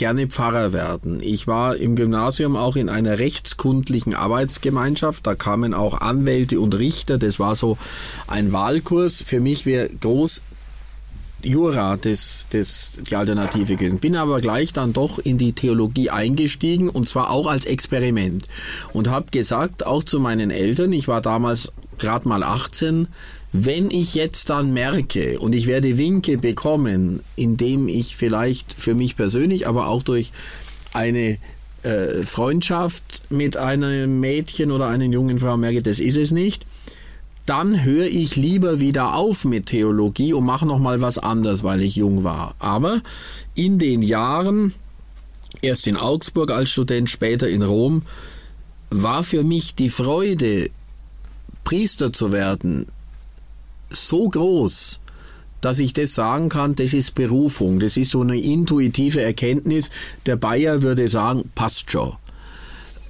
gerne 0.02 0.26
Pfarrer 0.26 0.73
werden. 0.73 1.21
Ich 1.23 1.47
war 1.47 1.76
im 1.76 1.94
Gymnasium 1.94 2.56
auch 2.56 2.75
in 2.75 2.88
einer 2.88 3.21
rechtskundlichen 3.21 4.16
Arbeitsgemeinschaft. 4.16 5.25
Da 5.25 5.37
kamen 5.37 5.75
auch 5.75 6.00
Anwälte 6.00 6.59
und 6.59 6.76
Richter. 6.76 7.18
Das 7.18 7.38
war 7.38 7.54
so 7.54 7.78
ein 8.26 8.52
Wahlkurs. 8.52 9.23
Für 9.23 9.38
mich 9.38 9.64
wäre 9.64 9.88
groß 10.00 10.42
Jura 11.44 11.97
das, 11.97 12.49
das 12.50 12.99
die 13.09 13.14
Alternative 13.14 13.76
gewesen. 13.76 14.00
Bin 14.00 14.16
aber 14.16 14.40
gleich 14.40 14.73
dann 14.73 14.92
doch 14.92 15.21
in 15.21 15.38
die 15.38 15.52
Theologie 15.52 16.11
eingestiegen 16.11 16.88
und 16.88 17.09
zwar 17.09 17.30
auch 17.30 17.47
als 17.47 17.64
Experiment. 17.64 18.49
Und 18.92 19.09
habe 19.09 19.26
gesagt, 19.30 19.87
auch 19.87 20.02
zu 20.02 20.18
meinen 20.18 20.50
Eltern, 20.50 20.92
ich 20.92 21.06
war 21.06 21.21
damals 21.21 21.71
gerade 21.99 22.28
mal 22.28 22.42
18, 22.42 23.08
wenn 23.52 23.90
ich 23.90 24.14
jetzt 24.14 24.49
dann 24.50 24.72
merke 24.72 25.38
und 25.38 25.54
ich 25.54 25.66
werde 25.66 25.99
Winke 25.99 26.38
bekommen, 26.38 27.20
indem 27.37 27.88
ich 27.88 28.16
vielleicht 28.16 28.72
für 28.72 28.94
mich 28.94 29.16
persönlich, 29.16 29.68
aber 29.68 29.88
auch 29.88 30.02
durch 30.02 30.32
eine 30.94 31.38
äh, 31.82 32.22
Freundschaft 32.25 33.30
mit 33.30 33.56
einem 33.56 34.20
Mädchen 34.20 34.70
oder 34.70 34.88
einer 34.88 35.04
jungen 35.04 35.38
Frau 35.38 35.56
merke, 35.56 35.82
das 35.82 36.00
ist 36.00 36.16
es 36.16 36.30
nicht, 36.30 36.64
dann 37.44 37.84
höre 37.84 38.06
ich 38.06 38.37
lieber 38.37 38.80
wieder 38.80 39.14
auf 39.16 39.44
mit 39.44 39.66
Theologie 39.66 40.32
und 40.32 40.44
mache 40.44 40.66
noch 40.66 40.78
mal 40.78 41.00
was 41.00 41.18
anderes, 41.18 41.64
weil 41.64 41.82
ich 41.82 41.96
jung 41.96 42.25
war. 42.25 42.54
Aber 42.58 43.02
in 43.54 43.78
den 43.78 44.00
Jahren, 44.00 44.72
erst 45.61 45.87
in 45.87 45.96
Augsburg 45.96 46.52
als 46.52 46.70
Student, 46.70 47.11
später 47.11 47.49
in 47.49 47.62
Rom, 47.62 48.02
war 48.90 49.25
für 49.25 49.42
mich 49.42 49.75
die 49.75 49.88
Freude, 49.88 50.70
Priester 51.64 52.12
zu 52.12 52.33
werden, 52.33 52.87
so 53.90 54.28
groß, 54.28 55.00
dass 55.61 55.78
ich 55.78 55.92
das 55.92 56.14
sagen 56.14 56.49
kann, 56.49 56.75
das 56.75 56.92
ist 56.92 57.14
Berufung, 57.14 57.78
das 57.78 57.97
ist 57.97 58.11
so 58.11 58.21
eine 58.21 58.38
intuitive 58.38 59.21
Erkenntnis. 59.21 59.90
Der 60.26 60.37
Bayer 60.37 60.83
würde 60.83 61.09
sagen, 61.09 61.50
passt 61.54 61.90
schon. 61.90 62.16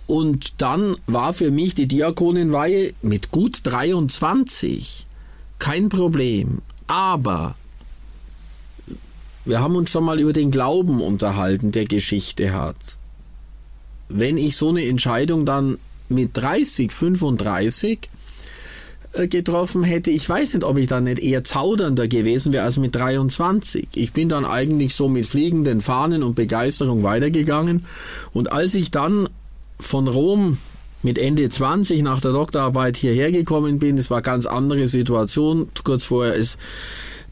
Und 0.06 0.61
dann 0.61 0.94
war 1.06 1.32
für 1.32 1.50
mich 1.50 1.75
die 1.75 1.87
Diakonenweihe 1.87 2.92
mit 3.00 3.30
gut 3.30 3.61
23 3.62 5.06
kein 5.59 5.88
Problem. 5.88 6.61
Aber 6.88 7.54
wir 9.44 9.61
haben 9.61 9.76
uns 9.76 9.90
schon 9.90 10.04
mal 10.04 10.21
über 10.21 10.32
den 10.32 10.50
Glauben 10.50 11.00
unterhalten, 11.00 11.73
der 11.73 11.87
Geschichte 11.87 12.52
hat. 12.52 12.76
Wenn 14.09 14.37
ich 14.37 14.56
so 14.56 14.68
eine 14.68 14.85
Entscheidung 14.85 15.47
dann 15.47 15.78
mit 16.09 16.37
30, 16.37 16.92
35 16.92 17.99
äh, 18.02 18.21
getroffen 19.14 19.85
hätte, 19.85 20.11
ich 20.11 20.26
weiß 20.28 20.54
nicht, 20.54 20.64
ob 20.64 20.78
ich 20.78 20.87
dann 20.87 21.04
nicht 21.04 21.19
eher 21.19 21.45
zaudernder 21.45 22.09
gewesen 22.09 22.52
wäre 22.52 22.64
als 22.64 22.78
mit 22.78 22.95
23. 22.95 23.88
Ich 23.95 24.12
bin 24.12 24.28
dann 24.28 24.45
eigentlich 24.45 24.95
so 24.95 25.09
mit 25.09 25.26
fliegenden 25.26 25.81
Fahnen 25.81 26.23
und 26.23 26.35
Begeisterung 26.35 27.02
weitergegangen. 27.02 27.85
Und 28.33 28.52
als 28.52 28.75
ich 28.75 28.90
dann 28.90 29.28
von 29.78 30.09
Rom 30.09 30.59
mit 31.02 31.19
Ende 31.19 31.49
20 31.49 32.02
nach 32.02 32.21
der 32.21 32.33
Doktorarbeit 32.33 32.97
hierher 32.97 33.33
gekommen 33.33 33.78
bin, 33.78 33.99
es 33.99 34.11
war 34.11 34.23
ganz 34.23 34.47
andere 34.47 34.88
Situation. 34.88 35.69
Kurz 35.85 36.04
vorher 36.04 36.35
ist 36.35 36.59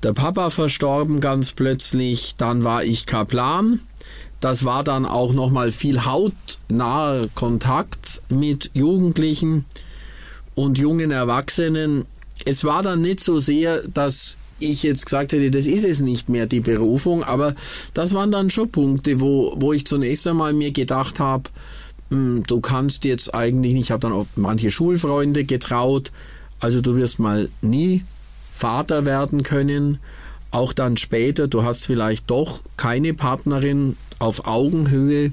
der 0.02 0.12
Papa 0.12 0.50
verstorben 0.50 1.20
ganz 1.20 1.52
plötzlich, 1.52 2.34
dann 2.36 2.64
war 2.64 2.84
ich 2.84 3.06
Kaplan. 3.06 3.80
Das 4.40 4.64
war 4.64 4.84
dann 4.84 5.04
auch 5.04 5.34
nochmal 5.34 5.70
viel 5.70 6.04
hautnaher 6.06 7.28
Kontakt 7.34 8.22
mit 8.30 8.70
Jugendlichen 8.72 9.66
und 10.62 10.78
jungen 10.78 11.10
Erwachsenen. 11.10 12.04
Es 12.44 12.64
war 12.64 12.82
dann 12.82 13.02
nicht 13.02 13.20
so 13.20 13.38
sehr, 13.38 13.82
dass 13.88 14.38
ich 14.58 14.82
jetzt 14.82 15.06
gesagt 15.06 15.32
hätte, 15.32 15.50
das 15.50 15.66
ist 15.66 15.84
es 15.84 16.00
nicht 16.00 16.28
mehr, 16.28 16.46
die 16.46 16.60
Berufung, 16.60 17.24
aber 17.24 17.54
das 17.94 18.14
waren 18.14 18.30
dann 18.30 18.50
schon 18.50 18.70
Punkte, 18.70 19.20
wo, 19.20 19.54
wo 19.56 19.72
ich 19.72 19.86
zunächst 19.86 20.26
einmal 20.26 20.52
mir 20.52 20.70
gedacht 20.70 21.18
habe, 21.18 21.44
hm, 22.10 22.42
du 22.46 22.60
kannst 22.60 23.04
jetzt 23.04 23.34
eigentlich 23.34 23.72
nicht, 23.72 23.84
ich 23.84 23.90
habe 23.90 24.02
dann 24.02 24.12
auch 24.12 24.26
manche 24.36 24.70
Schulfreunde 24.70 25.44
getraut, 25.44 26.12
also 26.58 26.80
du 26.80 26.96
wirst 26.96 27.18
mal 27.18 27.48
nie 27.62 28.04
Vater 28.52 29.06
werden 29.06 29.42
können, 29.42 29.98
auch 30.50 30.72
dann 30.72 30.96
später, 30.96 31.48
du 31.48 31.62
hast 31.62 31.86
vielleicht 31.86 32.30
doch 32.30 32.60
keine 32.76 33.14
Partnerin 33.14 33.96
auf 34.18 34.46
Augenhöhe, 34.46 35.32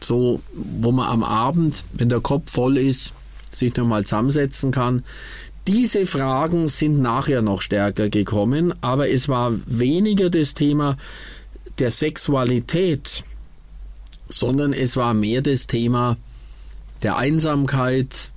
so 0.00 0.40
wo 0.52 0.90
man 0.90 1.06
am 1.06 1.22
Abend, 1.22 1.84
wenn 1.92 2.08
der 2.08 2.20
Kopf 2.20 2.50
voll 2.50 2.78
ist, 2.78 3.14
sich 3.56 3.76
nochmal 3.76 4.04
zusammensetzen 4.04 4.70
kann. 4.70 5.02
Diese 5.66 6.06
Fragen 6.06 6.68
sind 6.68 7.00
nachher 7.00 7.42
noch 7.42 7.60
stärker 7.60 8.08
gekommen, 8.08 8.72
aber 8.82 9.10
es 9.10 9.28
war 9.28 9.52
weniger 9.66 10.30
das 10.30 10.54
Thema 10.54 10.96
der 11.78 11.90
Sexualität, 11.90 13.24
sondern 14.28 14.72
es 14.72 14.96
war 14.96 15.12
mehr 15.14 15.42
das 15.42 15.66
Thema 15.66 16.16
der 17.02 17.16
Einsamkeit, 17.16 18.30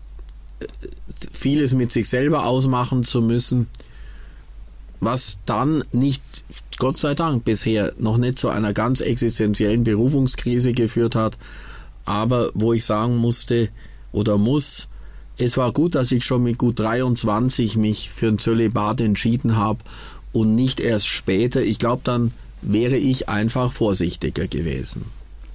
vieles 1.31 1.73
mit 1.73 1.91
sich 1.91 2.09
selber 2.09 2.45
ausmachen 2.45 3.03
zu 3.03 3.21
müssen, 3.21 3.67
was 4.99 5.39
dann 5.45 5.83
nicht, 5.91 6.21
Gott 6.77 6.97
sei 6.97 7.13
Dank, 7.13 7.45
bisher 7.45 7.93
noch 7.97 8.17
nicht 8.17 8.39
zu 8.39 8.49
einer 8.49 8.73
ganz 8.73 9.01
existenziellen 9.01 9.83
Berufungskrise 9.83 10.73
geführt 10.73 11.15
hat, 11.15 11.37
aber 12.05 12.51
wo 12.53 12.73
ich 12.73 12.85
sagen 12.85 13.17
musste 13.17 13.69
oder 14.11 14.37
muss, 14.37 14.89
es 15.39 15.57
war 15.57 15.71
gut, 15.71 15.95
dass 15.95 16.11
ich 16.11 16.25
schon 16.25 16.43
mit 16.43 16.57
gut 16.57 16.79
23 16.79 17.77
mich 17.77 18.09
für 18.09 18.27
ein 18.27 18.39
Zölibat 18.39 19.01
entschieden 19.01 19.55
habe 19.55 19.79
und 20.33 20.55
nicht 20.55 20.79
erst 20.79 21.07
später. 21.07 21.61
Ich 21.61 21.79
glaube, 21.79 22.01
dann 22.03 22.33
wäre 22.61 22.97
ich 22.97 23.29
einfach 23.29 23.71
vorsichtiger 23.71 24.47
gewesen. 24.47 25.05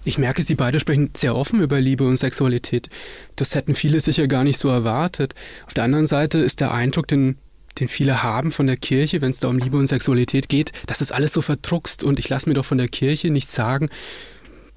Ich 0.06 0.18
merke, 0.18 0.42
Sie 0.42 0.54
beide 0.54 0.80
sprechen 0.80 1.10
sehr 1.16 1.34
offen 1.34 1.60
über 1.60 1.80
Liebe 1.80 2.04
und 2.04 2.18
Sexualität. 2.18 2.90
Das 3.36 3.54
hätten 3.54 3.74
viele 3.74 4.00
sicher 4.00 4.26
gar 4.26 4.44
nicht 4.44 4.58
so 4.58 4.68
erwartet. 4.68 5.34
Auf 5.66 5.74
der 5.74 5.84
anderen 5.84 6.06
Seite 6.06 6.38
ist 6.38 6.60
der 6.60 6.72
Eindruck, 6.72 7.08
den, 7.08 7.36
den 7.78 7.88
viele 7.88 8.22
haben 8.22 8.52
von 8.52 8.66
der 8.66 8.76
Kirche, 8.76 9.22
wenn 9.22 9.30
es 9.30 9.40
da 9.40 9.48
um 9.48 9.58
Liebe 9.58 9.78
und 9.78 9.86
Sexualität 9.86 10.48
geht, 10.48 10.72
dass 10.86 11.00
es 11.00 11.10
alles 11.10 11.32
so 11.32 11.40
verdruckst 11.40 12.02
und 12.02 12.18
ich 12.18 12.28
lasse 12.28 12.48
mir 12.48 12.54
doch 12.54 12.66
von 12.66 12.78
der 12.78 12.88
Kirche 12.88 13.30
nicht 13.30 13.48
sagen, 13.48 13.88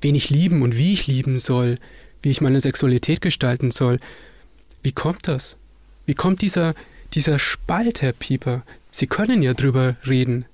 wen 0.01 0.15
ich 0.15 0.29
lieben 0.29 0.61
und 0.61 0.77
wie 0.77 0.93
ich 0.93 1.07
lieben 1.07 1.39
soll, 1.39 1.75
wie 2.21 2.31
ich 2.31 2.39
meine 2.39 2.61
Sexualität 2.61 3.19
gestalten 3.19 3.71
soll. 3.71 3.99
Wie 4.87 4.93
kommt 4.93 5.27
das? 5.27 5.57
Wie 6.05 6.13
kommt 6.13 6.41
dieser, 6.41 6.73
dieser 7.13 7.39
Spalt, 7.39 8.01
Herr 8.01 8.13
Pieper? 8.13 8.61
Sie 8.89 9.05
können 9.05 9.41
ja 9.41 9.53
drüber 9.53 9.97
reden. 10.07 10.45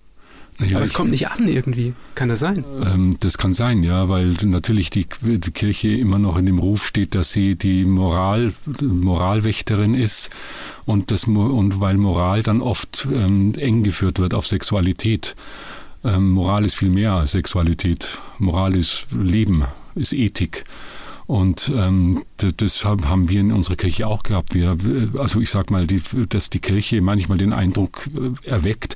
Naja, 0.57 0.77
Aber 0.77 0.85
es 0.85 0.95
kommt 0.95 1.11
nicht 1.11 1.27
an 1.27 1.47
irgendwie. 1.47 1.93
Kann 2.15 2.29
das 2.29 2.39
sein? 2.39 2.65
Ähm, 2.83 3.15
das 3.19 3.37
kann 3.37 3.53
sein, 3.53 3.83
ja, 3.83 4.09
weil 4.09 4.35
natürlich 4.45 4.89
die, 4.89 5.05
die, 5.21 5.51
Kirche 5.51 5.89
immer 5.89 6.17
noch 6.17 6.35
in 6.35 6.47
dem 6.47 6.57
Ruf 6.57 6.83
steht, 6.87 7.13
dass 7.13 7.31
sie 7.31 7.55
die 7.55 7.85
Moral, 7.85 8.51
Moralwächterin 8.81 9.93
ist 9.93 10.31
und, 10.85 11.11
das, 11.11 11.25
und 11.25 11.79
weil 11.79 11.97
Moral 11.97 12.41
dann 12.41 12.59
oft 12.59 13.07
ähm, 13.13 13.53
eng 13.57 13.83
geführt 13.83 14.17
wird 14.17 14.33
auf 14.33 14.47
Sexualität. 14.47 15.35
Ähm, 16.03 16.31
Moral 16.31 16.65
ist 16.65 16.73
viel 16.73 16.89
mehr 16.89 17.11
als 17.11 17.33
Sexualität. 17.33 18.17
Moral 18.39 18.75
ist 18.75 19.05
Leben, 19.11 19.65
ist 19.93 20.11
Ethik. 20.11 20.65
Und 21.25 21.71
ähm, 21.75 22.23
das 22.37 22.83
haben 22.83 23.29
wir 23.29 23.39
in 23.39 23.51
unserer 23.51 23.75
Kirche 23.75 24.07
auch 24.07 24.23
gehabt. 24.23 24.53
Wir, 24.53 24.77
also 25.17 25.39
ich 25.39 25.49
sag 25.49 25.71
mal, 25.71 25.87
die, 25.87 26.01
dass 26.27 26.49
die 26.49 26.59
Kirche 26.59 27.01
manchmal 27.01 27.37
den 27.37 27.53
Eindruck 27.53 28.07
äh, 28.07 28.47
erweckt, 28.49 28.95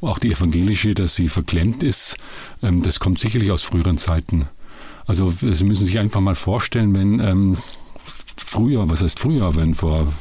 auch 0.00 0.18
die 0.18 0.32
evangelische, 0.32 0.94
dass 0.94 1.16
sie 1.16 1.28
verklemmt 1.28 1.82
ist, 1.82 2.16
ähm, 2.62 2.82
das 2.82 3.00
kommt 3.00 3.18
sicherlich 3.18 3.50
aus 3.50 3.62
früheren 3.62 3.98
Zeiten. 3.98 4.46
Also 5.06 5.32
Sie 5.40 5.64
müssen 5.64 5.86
sich 5.86 5.98
einfach 6.00 6.20
mal 6.20 6.34
vorstellen, 6.34 6.94
wenn 6.94 7.20
ähm, 7.20 7.58
früher, 8.36 8.88
was 8.88 9.02
heißt 9.02 9.20
früher, 9.20 9.54
wenn 9.54 9.74
vor, 9.74 10.12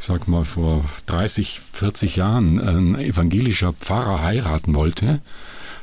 ich 0.00 0.06
sag 0.06 0.28
mal, 0.28 0.44
vor 0.44 0.82
30, 1.06 1.60
40 1.72 2.16
Jahren 2.16 2.58
ein 2.58 2.98
evangelischer 2.98 3.74
Pfarrer 3.74 4.22
heiraten 4.22 4.74
wollte, 4.74 5.20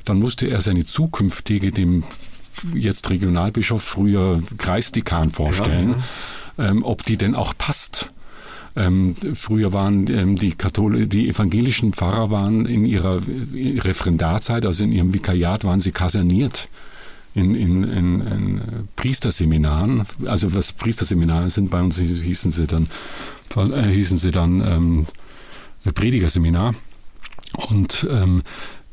dann 0.06 0.20
musste 0.20 0.48
er 0.48 0.62
seine 0.62 0.86
zukünftige 0.86 1.72
dem 1.72 2.04
jetzt 2.74 3.10
Regionalbischof, 3.10 3.84
früher 3.84 4.42
Kreisdekan 4.58 5.30
vorstellen, 5.30 5.96
ja, 6.58 6.64
ja. 6.64 6.72
Ähm, 6.72 6.84
ob 6.84 7.04
die 7.04 7.18
denn 7.18 7.36
auch 7.36 7.54
passt. 7.58 8.10
Ähm, 8.78 9.16
früher 9.36 9.72
waren 9.72 10.08
ähm, 10.10 10.36
die 10.36 10.52
Kathol 10.52 11.08
die 11.08 11.30
evangelischen 11.30 11.94
Pfarrer 11.94 12.30
waren 12.30 12.66
in 12.66 12.86
ihrer 12.86 13.22
Referendarzeit, 13.54 14.66
also 14.66 14.84
in 14.84 14.92
ihrem 14.92 15.14
Vikariat, 15.14 15.64
waren 15.64 15.80
sie 15.80 15.92
kaserniert. 15.92 16.68
In, 17.34 17.54
in, 17.54 17.84
in, 17.84 18.22
in 18.22 18.62
Priesterseminaren, 18.96 20.06
also 20.26 20.54
was 20.54 20.72
Priesterseminare 20.72 21.50
sind, 21.50 21.70
bei 21.70 21.82
uns 21.82 22.00
hießen 22.00 22.52
sie 22.52 22.66
dann, 22.66 22.88
äh, 23.58 23.90
hießen 23.90 24.18
sie 24.18 24.32
dann 24.32 24.62
ähm, 24.62 25.06
Predigerseminar. 25.94 26.76
Und 27.70 28.08
ähm, 28.10 28.42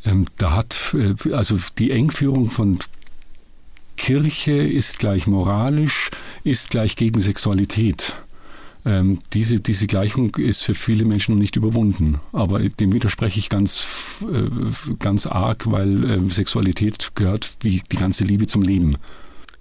ähm, 0.05 0.27
da 0.39 0.53
hat 0.53 0.95
äh, 0.95 1.33
also 1.33 1.57
die 1.79 1.91
Engführung 1.93 2.51
von 2.51 2.79
Kirche 4.03 4.51
ist 4.51 4.99
gleich 4.99 5.29
moralisch, 5.29 6.11
ist 6.43 6.71
gleich 6.71 6.97
gegen 6.97 7.21
Sexualität. 7.21 8.17
Ähm, 8.85 9.21
diese, 9.33 9.61
diese 9.61 9.87
Gleichung 9.87 10.35
ist 10.35 10.65
für 10.65 10.75
viele 10.75 11.05
Menschen 11.05 11.37
noch 11.37 11.41
nicht 11.41 11.55
überwunden. 11.55 12.19
Aber 12.33 12.59
dem 12.59 12.93
widerspreche 12.93 13.39
ich 13.39 13.49
ganz, 13.49 13.87
äh, 14.23 14.95
ganz 14.99 15.29
arg, 15.29 15.71
weil 15.71 16.11
äh, 16.11 16.31
Sexualität 16.31 17.13
gehört 17.15 17.53
wie 17.61 17.81
die 17.93 17.97
ganze 17.97 18.25
Liebe 18.25 18.49
zum 18.49 18.63
Leben. 18.63 18.97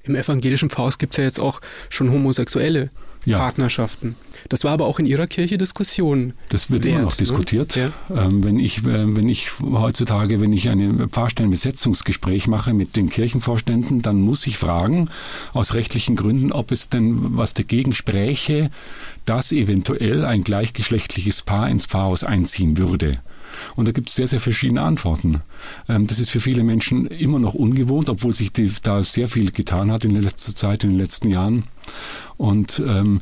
Im 0.01 0.15
evangelischen 0.15 0.71
Faust 0.71 0.97
gibt 0.97 1.13
es 1.13 1.17
ja 1.17 1.23
jetzt 1.23 1.39
auch 1.39 1.61
schon 1.89 2.11
homosexuelle 2.11 2.89
ja. 3.25 3.37
Partnerschaften. 3.37 4.15
Das 4.49 4.63
war 4.63 4.71
aber 4.71 4.85
auch 4.85 4.99
in 4.99 5.05
Ihrer 5.05 5.27
Kirche 5.27 5.57
Diskussion. 5.57 6.33
Das 6.49 6.71
wird 6.71 6.83
wert, 6.83 6.93
immer 6.93 7.03
noch 7.03 7.11
ne? 7.11 7.17
diskutiert. 7.17 7.75
Ne? 7.75 7.91
Ja. 8.09 8.25
Ähm, 8.25 8.43
wenn, 8.43 8.59
ich, 8.59 8.79
äh, 8.79 9.15
wenn 9.15 9.29
ich 9.29 9.59
heutzutage, 9.61 10.41
wenn 10.41 10.53
ich 10.53 10.69
ein 10.69 11.09
Pfarrstellenbesetzungsgespräch 11.09 12.47
mache 12.47 12.73
mit 12.73 12.95
den 12.95 13.09
Kirchenvorständen, 13.09 14.01
dann 14.01 14.21
muss 14.21 14.47
ich 14.47 14.57
fragen, 14.57 15.09
aus 15.53 15.73
rechtlichen 15.73 16.15
Gründen, 16.15 16.51
ob 16.51 16.71
es 16.71 16.89
denn 16.89 17.37
was 17.37 17.53
dagegen 17.53 17.93
spräche, 17.93 18.69
dass 19.25 19.51
eventuell 19.51 20.25
ein 20.25 20.43
gleichgeschlechtliches 20.43 21.43
Paar 21.43 21.69
ins 21.69 21.85
Pfarrhaus 21.85 22.23
einziehen 22.23 22.77
würde. 22.77 23.19
Und 23.75 23.87
da 23.87 23.91
gibt 23.91 24.09
es 24.09 24.15
sehr, 24.15 24.27
sehr 24.27 24.39
verschiedene 24.39 24.81
Antworten. 24.81 25.41
Ähm, 25.87 26.07
das 26.07 26.19
ist 26.19 26.29
für 26.29 26.39
viele 26.39 26.63
Menschen 26.63 27.07
immer 27.07 27.39
noch 27.39 27.53
ungewohnt, 27.53 28.09
obwohl 28.09 28.33
sich 28.33 28.51
die, 28.53 28.71
da 28.81 29.03
sehr 29.03 29.27
viel 29.27 29.51
getan 29.51 29.91
hat 29.91 30.03
in 30.03 30.13
der 30.13 30.23
letzten 30.23 30.55
Zeit, 30.55 30.83
in 30.83 30.91
den 30.91 30.99
letzten 30.99 31.29
Jahren. 31.29 31.63
Und 32.37 32.81
ähm, 32.85 33.21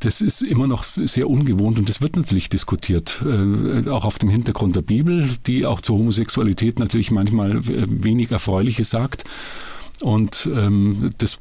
das 0.00 0.20
ist 0.20 0.42
immer 0.42 0.66
noch 0.66 0.84
sehr 0.84 1.28
ungewohnt 1.28 1.78
und 1.78 1.88
das 1.88 2.00
wird 2.00 2.16
natürlich 2.16 2.48
diskutiert, 2.48 3.22
äh, 3.24 3.88
auch 3.88 4.04
auf 4.04 4.18
dem 4.18 4.28
Hintergrund 4.28 4.76
der 4.76 4.82
Bibel, 4.82 5.28
die 5.46 5.66
auch 5.66 5.80
zur 5.80 5.98
Homosexualität 5.98 6.78
natürlich 6.78 7.10
manchmal 7.10 7.56
äh, 7.56 7.86
wenig 7.88 8.30
Erfreuliches 8.30 8.90
sagt. 8.90 9.24
Und 10.00 10.48
ähm, 10.54 11.10
das 11.18 11.38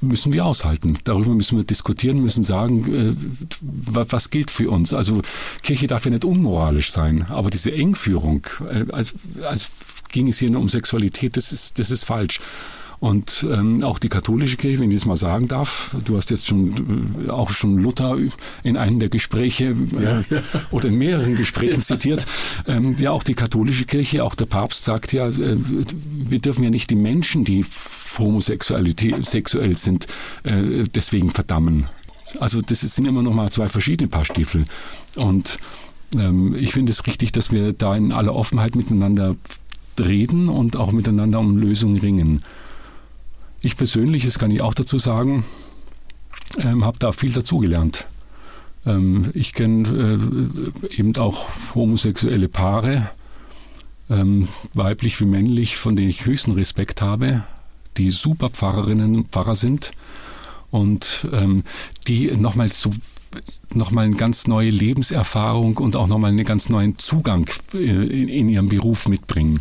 müssen 0.00 0.32
wir 0.32 0.46
aushalten. 0.46 0.96
Darüber 1.04 1.34
müssen 1.34 1.58
wir 1.58 1.64
diskutieren, 1.64 2.22
müssen 2.22 2.42
sagen, 2.42 2.94
äh, 2.94 3.14
was 3.60 4.30
gilt 4.30 4.50
für 4.50 4.70
uns. 4.70 4.94
Also 4.94 5.20
Kirche 5.62 5.86
darf 5.86 6.04
ja 6.06 6.10
nicht 6.10 6.24
unmoralisch 6.24 6.90
sein, 6.90 7.26
aber 7.28 7.50
diese 7.50 7.72
Engführung, 7.72 8.46
äh, 8.72 8.90
als, 8.92 9.14
als 9.42 9.70
ging 10.10 10.28
es 10.28 10.38
hier 10.38 10.50
nur 10.50 10.62
um 10.62 10.68
Sexualität, 10.68 11.36
das 11.36 11.52
ist, 11.52 11.78
das 11.78 11.90
ist 11.90 12.04
falsch. 12.04 12.40
Und 13.00 13.46
ähm, 13.50 13.82
auch 13.82 13.98
die 13.98 14.10
katholische 14.10 14.58
Kirche, 14.58 14.80
wenn 14.80 14.90
ich 14.90 14.98
das 14.98 15.06
mal 15.06 15.16
sagen 15.16 15.48
darf, 15.48 15.96
du 16.04 16.18
hast 16.18 16.30
jetzt 16.30 16.46
schon 16.46 17.24
äh, 17.26 17.30
auch 17.30 17.48
schon 17.48 17.78
Luther 17.78 18.18
in 18.62 18.76
einem 18.76 19.00
der 19.00 19.08
Gespräche 19.08 19.74
äh, 19.98 20.02
ja. 20.02 20.22
oder 20.70 20.88
in 20.88 20.98
mehreren 20.98 21.34
Gesprächen 21.34 21.80
zitiert. 21.80 22.26
Ähm, 22.66 22.94
ja, 22.98 23.10
auch 23.10 23.22
die 23.22 23.32
katholische 23.32 23.86
Kirche, 23.86 24.22
auch 24.22 24.34
der 24.34 24.44
Papst 24.44 24.84
sagt 24.84 25.14
ja, 25.14 25.28
äh, 25.28 25.56
wir 25.56 26.40
dürfen 26.40 26.62
ja 26.62 26.68
nicht 26.68 26.90
die 26.90 26.94
Menschen, 26.94 27.44
die 27.44 27.64
homosexualität 28.18 29.24
sexuell 29.24 29.78
sind, 29.78 30.06
äh, 30.42 30.84
deswegen 30.94 31.30
verdammen. 31.30 31.86
Also 32.38 32.60
das 32.60 32.80
sind 32.80 33.06
immer 33.06 33.22
noch 33.22 33.32
mal 33.32 33.48
zwei 33.48 33.68
verschiedene 33.68 34.08
Paar 34.08 34.26
Stiefel. 34.26 34.66
Und 35.16 35.58
ähm, 36.18 36.54
ich 36.54 36.72
finde 36.72 36.92
es 36.92 37.06
richtig, 37.06 37.32
dass 37.32 37.50
wir 37.50 37.72
da 37.72 37.96
in 37.96 38.12
aller 38.12 38.34
Offenheit 38.34 38.76
miteinander 38.76 39.36
reden 39.98 40.50
und 40.50 40.76
auch 40.76 40.92
miteinander 40.92 41.40
um 41.40 41.56
Lösungen 41.56 41.98
ringen. 41.98 42.42
Ich 43.62 43.76
persönlich, 43.76 44.24
das 44.24 44.38
kann 44.38 44.50
ich 44.50 44.62
auch 44.62 44.74
dazu 44.74 44.98
sagen, 44.98 45.44
ähm, 46.58 46.84
habe 46.84 46.98
da 46.98 47.12
viel 47.12 47.32
dazugelernt. 47.32 48.06
Ähm, 48.86 49.30
ich 49.34 49.52
kenne 49.52 49.88
äh, 49.88 50.96
eben 50.96 51.14
auch 51.16 51.48
homosexuelle 51.74 52.48
Paare, 52.48 53.10
ähm, 54.08 54.48
weiblich 54.74 55.20
wie 55.20 55.26
männlich, 55.26 55.76
von 55.76 55.94
denen 55.94 56.08
ich 56.08 56.24
höchsten 56.24 56.52
Respekt 56.52 57.02
habe, 57.02 57.42
die 57.96 58.10
super 58.10 58.50
Pfarrerinnen 58.50 59.14
und 59.14 59.28
Pfarrer 59.30 59.54
sind 59.54 59.92
und 60.70 61.26
ähm, 61.32 61.64
die 62.08 62.30
nochmal 62.32 62.72
so 62.72 62.90
nochmal 63.72 64.06
eine 64.06 64.16
ganz 64.16 64.48
neue 64.48 64.70
Lebenserfahrung 64.70 65.76
und 65.76 65.94
auch 65.94 66.08
nochmal 66.08 66.30
einen 66.30 66.44
ganz 66.44 66.68
neuen 66.68 66.98
Zugang 66.98 67.48
äh, 67.74 67.78
in, 67.78 68.28
in 68.28 68.48
ihrem 68.48 68.68
Beruf 68.68 69.06
mitbringen. 69.06 69.60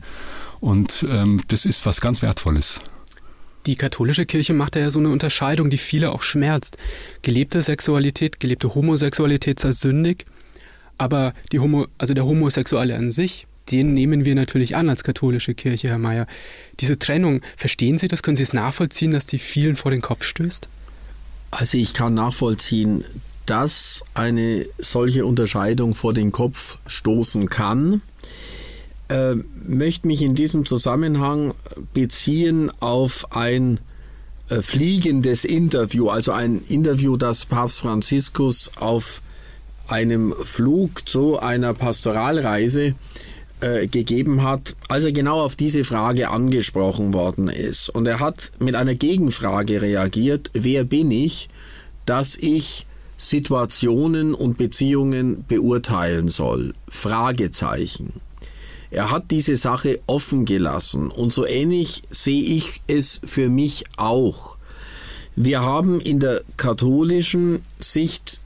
Und 0.60 1.06
ähm, 1.10 1.40
das 1.50 1.66
ist 1.66 1.86
was 1.86 2.02
ganz 2.02 2.22
Wertvolles. 2.22 2.82
Die 3.70 3.76
katholische 3.76 4.26
Kirche 4.26 4.54
macht 4.54 4.76
da 4.76 4.80
ja 4.80 4.90
so 4.90 4.98
eine 4.98 5.10
Unterscheidung, 5.10 5.70
die 5.70 5.78
viele 5.78 6.12
auch 6.12 6.24
schmerzt. 6.24 6.78
Gelebte 7.22 7.62
Sexualität, 7.62 8.40
gelebte 8.40 8.74
Homosexualität 8.74 9.60
sei 9.60 9.74
sündig, 9.74 10.26
aber 10.98 11.34
die 11.52 11.60
Homo, 11.60 11.86
also 12.00 12.16
der 12.16 12.26
Homosexuelle 12.26 12.96
an 12.96 13.12
sich, 13.12 13.46
den 13.70 13.94
nehmen 13.94 14.26
wir 14.26 14.34
natürlich 14.34 14.76
an 14.76 14.90
als 14.90 15.04
katholische 15.04 15.54
Kirche, 15.54 15.88
Herr 15.90 16.00
Mayer. 16.00 16.26
Diese 16.80 16.98
Trennung, 16.98 17.42
verstehen 17.58 18.00
Sie 18.00 18.08
das? 18.08 18.24
Können 18.24 18.38
Sie 18.38 18.42
es 18.42 18.54
nachvollziehen, 18.54 19.12
dass 19.12 19.28
die 19.28 19.38
vielen 19.38 19.76
vor 19.76 19.92
den 19.92 20.02
Kopf 20.02 20.24
stößt? 20.24 20.68
Also 21.52 21.78
ich 21.78 21.94
kann 21.94 22.16
nachvollziehen, 22.16 23.06
dass 23.46 24.04
eine 24.16 24.66
solche 24.80 25.28
Unterscheidung 25.28 25.94
vor 25.94 26.16
den 26.16 26.32
Kopf 26.32 26.80
stoßen 26.88 27.50
kann 27.50 28.02
äh, 29.10 29.36
möchte 29.68 30.08
mich 30.08 30.22
in 30.22 30.36
diesem 30.36 30.66
Zusammenhang 30.66 31.54
beziehen 31.94 32.72
auf 32.80 33.36
ein 33.36 33.80
äh, 34.50 34.62
fliegendes 34.62 35.46
Interview, 35.46 36.10
also 36.10 36.32
ein 36.32 36.62
Interview, 36.68 37.18
das 37.18 37.46
Papst 37.46 37.80
Franziskus 37.80 38.72
auf 38.80 39.22
einem 39.88 40.34
Flug 40.44 41.08
zu 41.08 41.40
einer 41.40 41.74
Pastoralreise 41.74 42.94
äh, 43.62 43.88
gegeben 43.88 44.44
hat, 44.44 44.76
als 44.88 45.04
er 45.04 45.12
genau 45.12 45.42
auf 45.42 45.56
diese 45.56 45.84
Frage 45.84 46.30
angesprochen 46.30 47.14
worden 47.14 47.48
ist. 47.48 47.90
Und 47.90 48.08
er 48.08 48.20
hat 48.20 48.52
mit 48.60 48.76
einer 48.76 48.96
Gegenfrage 48.96 49.82
reagiert, 49.82 50.52
wer 50.54 50.84
bin 50.84 51.12
ich, 51.12 51.50
dass 52.06 52.36
ich 52.36 52.86
Situationen 53.18 54.34
und 54.34 54.58
Beziehungen 54.58 55.44
beurteilen 55.48 56.30
soll? 56.30 56.74
Fragezeichen. 56.88 58.14
Er 58.92 59.12
hat 59.12 59.32
diese 59.32 59.56
Sache 59.56 60.00
offen 60.08 60.46
gelassen. 60.46 61.12
Und 61.12 61.32
so 61.32 61.46
ähnlich 61.46 62.02
sehe 62.10 62.42
ich 62.42 62.82
es 62.88 63.22
für 63.24 63.50
mich 63.50 63.86
auch. 63.98 64.58
Wir 65.36 65.62
haben 65.62 66.02
in 66.02 66.20
der 66.20 66.42
katholischen 66.58 67.62
Sicht 67.80 68.42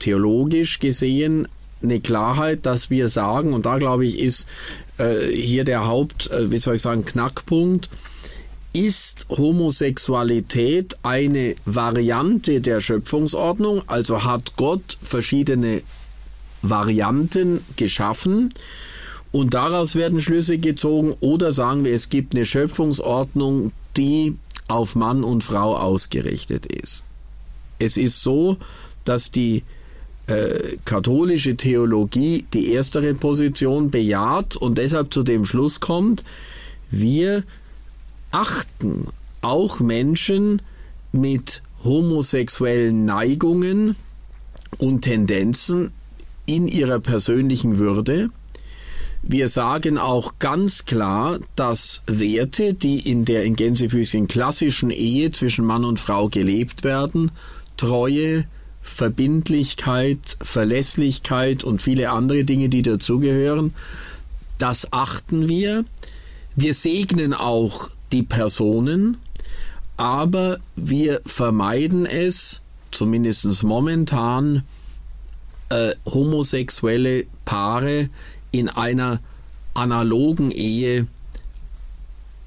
theologisch 0.00 0.80
gesehen 0.80 1.48
eine 1.82 2.00
Klarheit, 2.00 2.66
dass 2.66 2.90
wir 2.90 3.08
sagen, 3.08 3.54
und 3.54 3.64
da 3.64 3.78
glaube 3.78 4.04
ich 4.04 4.18
ist 4.18 4.46
äh, 4.98 5.28
hier 5.28 5.64
der 5.64 5.86
Haupt, 5.86 6.30
äh, 6.30 6.50
wie 6.50 6.58
soll 6.58 6.76
ich 6.76 6.82
sagen, 6.82 7.04
Knackpunkt, 7.04 7.88
ist 8.72 9.26
Homosexualität 9.30 10.96
eine 11.02 11.56
Variante 11.64 12.60
der 12.60 12.80
Schöpfungsordnung, 12.80 13.82
also 13.86 14.24
hat 14.24 14.56
Gott 14.56 14.98
verschiedene 15.02 15.82
Varianten 16.62 17.64
geschaffen 17.76 18.52
und 19.32 19.54
daraus 19.54 19.94
werden 19.94 20.20
Schlüsse 20.20 20.58
gezogen 20.58 21.14
oder 21.20 21.52
sagen 21.52 21.84
wir, 21.84 21.94
es 21.94 22.08
gibt 22.08 22.34
eine 22.34 22.46
Schöpfungsordnung, 22.46 23.72
die 23.96 24.36
auf 24.68 24.96
Mann 24.96 25.24
und 25.24 25.44
Frau 25.44 25.76
ausgerichtet 25.76 26.66
ist. 26.66 27.04
Es 27.78 27.96
ist 27.96 28.22
so, 28.22 28.56
dass 29.04 29.30
die 29.30 29.62
äh, 30.26 30.76
katholische 30.84 31.56
Theologie 31.56 32.44
die 32.52 32.72
erstere 32.72 33.14
Position 33.14 33.90
bejaht 33.90 34.56
und 34.56 34.78
deshalb 34.78 35.12
zu 35.12 35.22
dem 35.22 35.44
Schluss 35.44 35.80
kommt, 35.80 36.24
wir 36.90 37.44
achten 38.32 39.06
auch 39.42 39.80
Menschen 39.80 40.60
mit 41.12 41.62
homosexuellen 41.82 43.04
Neigungen 43.04 43.96
und 44.78 45.02
Tendenzen 45.02 45.92
in 46.46 46.68
ihrer 46.68 47.00
persönlichen 47.00 47.78
Würde 47.78 48.30
wir 49.22 49.48
sagen 49.48 49.98
auch 49.98 50.38
ganz 50.38 50.84
klar, 50.86 51.38
dass 51.56 52.02
Werte, 52.06 52.74
die 52.74 53.00
in 53.00 53.24
der 53.24 53.44
in 53.44 53.56
Gänsefüßchen 53.56 54.28
klassischen 54.28 54.90
Ehe 54.90 55.30
zwischen 55.30 55.64
Mann 55.64 55.84
und 55.84 56.00
Frau 56.00 56.28
gelebt 56.28 56.84
werden, 56.84 57.30
Treue, 57.76 58.46
Verbindlichkeit, 58.80 60.36
Verlässlichkeit 60.40 61.64
und 61.64 61.82
viele 61.82 62.10
andere 62.10 62.44
Dinge, 62.44 62.68
die 62.68 62.82
dazugehören, 62.82 63.74
das 64.58 64.92
achten 64.92 65.48
wir. 65.48 65.84
Wir 66.56 66.74
segnen 66.74 67.34
auch 67.34 67.90
die 68.12 68.22
Personen, 68.22 69.18
aber 69.96 70.58
wir 70.76 71.20
vermeiden 71.26 72.06
es, 72.06 72.62
zumindest 72.90 73.62
momentan, 73.62 74.62
äh, 75.68 75.94
homosexuelle 76.06 77.26
Paare 77.44 78.08
in 78.52 78.68
einer 78.68 79.20
analogen 79.74 80.50
Ehe 80.50 81.06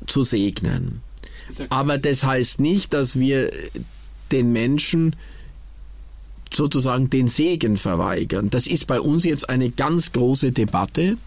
zu 0.07 0.23
segnen. 0.23 1.01
Aber 1.69 1.97
das 1.97 2.23
heißt 2.23 2.59
nicht, 2.59 2.93
dass 2.93 3.19
wir 3.19 3.51
den 4.31 4.51
Menschen 4.51 5.15
sozusagen 6.51 7.09
den 7.09 7.27
Segen 7.27 7.77
verweigern. 7.77 8.49
Das 8.49 8.67
ist 8.67 8.87
bei 8.87 8.99
uns 8.99 9.23
jetzt 9.23 9.49
eine 9.49 9.69
ganz 9.71 10.11
große 10.11 10.51
Debatte. 10.51 11.17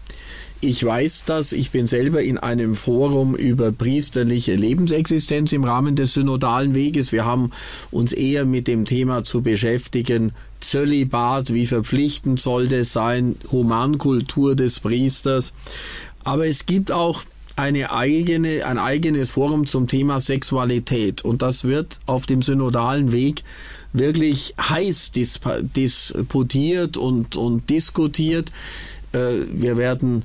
Ich 0.59 0.83
weiß 0.83 1.25
das, 1.27 1.51
ich 1.51 1.69
bin 1.69 1.85
selber 1.85 2.23
in 2.23 2.39
einem 2.39 2.73
Forum 2.73 3.35
über 3.35 3.71
priesterliche 3.71 4.55
Lebensexistenz 4.55 5.51
im 5.51 5.63
Rahmen 5.63 5.95
des 5.95 6.15
synodalen 6.15 6.73
Weges. 6.73 7.11
Wir 7.11 7.25
haben 7.25 7.51
uns 7.91 8.11
eher 8.11 8.43
mit 8.45 8.67
dem 8.67 8.83
Thema 8.83 9.23
zu 9.23 9.43
beschäftigen, 9.43 10.31
Zölibat, 10.59 11.53
wie 11.53 11.67
verpflichtend 11.67 12.39
soll 12.39 12.67
das 12.67 12.91
sein, 12.91 13.35
Humankultur 13.51 14.55
des 14.55 14.79
Priesters. 14.79 15.53
Aber 16.23 16.47
es 16.47 16.65
gibt 16.65 16.91
auch 16.91 17.21
eine 17.55 17.91
eigene, 17.91 18.65
ein 18.65 18.79
eigenes 18.79 19.31
Forum 19.31 19.67
zum 19.67 19.87
Thema 19.87 20.19
Sexualität 20.19 21.23
und 21.23 21.43
das 21.43 21.65
wird 21.65 21.99
auf 22.07 22.25
dem 22.25 22.41
synodalen 22.41 23.11
Weg 23.11 23.43
wirklich 23.93 24.53
heiß 24.59 25.11
disputiert 25.11 26.97
und, 26.97 27.35
und 27.35 27.69
diskutiert. 27.69 28.51
Äh, 29.11 29.45
wir 29.51 29.77
werden 29.77 30.23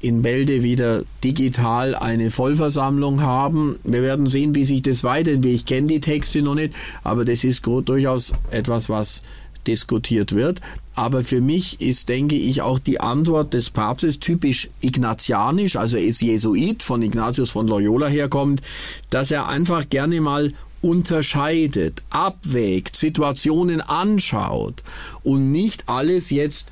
in 0.00 0.22
Bälde 0.22 0.62
wieder 0.62 1.04
digital 1.24 1.94
eine 1.94 2.30
Vollversammlung 2.30 3.22
haben. 3.22 3.78
Wir 3.84 4.02
werden 4.02 4.26
sehen, 4.26 4.54
wie 4.54 4.64
sich 4.64 4.82
das 4.82 5.02
weiterentwickelt. 5.02 5.60
Ich 5.60 5.66
kenne 5.66 5.86
die 5.86 6.00
Texte 6.00 6.42
noch 6.42 6.54
nicht, 6.54 6.74
aber 7.02 7.24
das 7.24 7.42
ist 7.42 7.64
durchaus 7.64 8.34
etwas, 8.50 8.88
was 8.88 9.22
diskutiert 9.66 10.34
wird. 10.34 10.60
Aber 10.94 11.24
für 11.24 11.40
mich 11.40 11.80
ist, 11.80 12.08
denke 12.08 12.36
ich, 12.36 12.62
auch 12.62 12.78
die 12.78 13.00
Antwort 13.00 13.54
des 13.54 13.70
Papstes 13.70 14.20
typisch 14.20 14.68
ignatianisch, 14.80 15.76
also 15.76 15.96
ist 15.96 16.22
Jesuit, 16.22 16.82
von 16.82 17.02
Ignatius 17.02 17.50
von 17.50 17.66
Loyola 17.66 18.06
herkommt, 18.06 18.62
dass 19.10 19.30
er 19.30 19.48
einfach 19.48 19.88
gerne 19.88 20.20
mal 20.20 20.52
unterscheidet, 20.82 22.02
abwägt, 22.10 22.96
Situationen 22.96 23.80
anschaut 23.80 24.82
und 25.22 25.50
nicht 25.50 25.88
alles 25.88 26.30
jetzt 26.30 26.70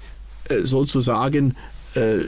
äh, 0.49 0.63
sozusagen 0.63 1.57
äh, 1.95 2.19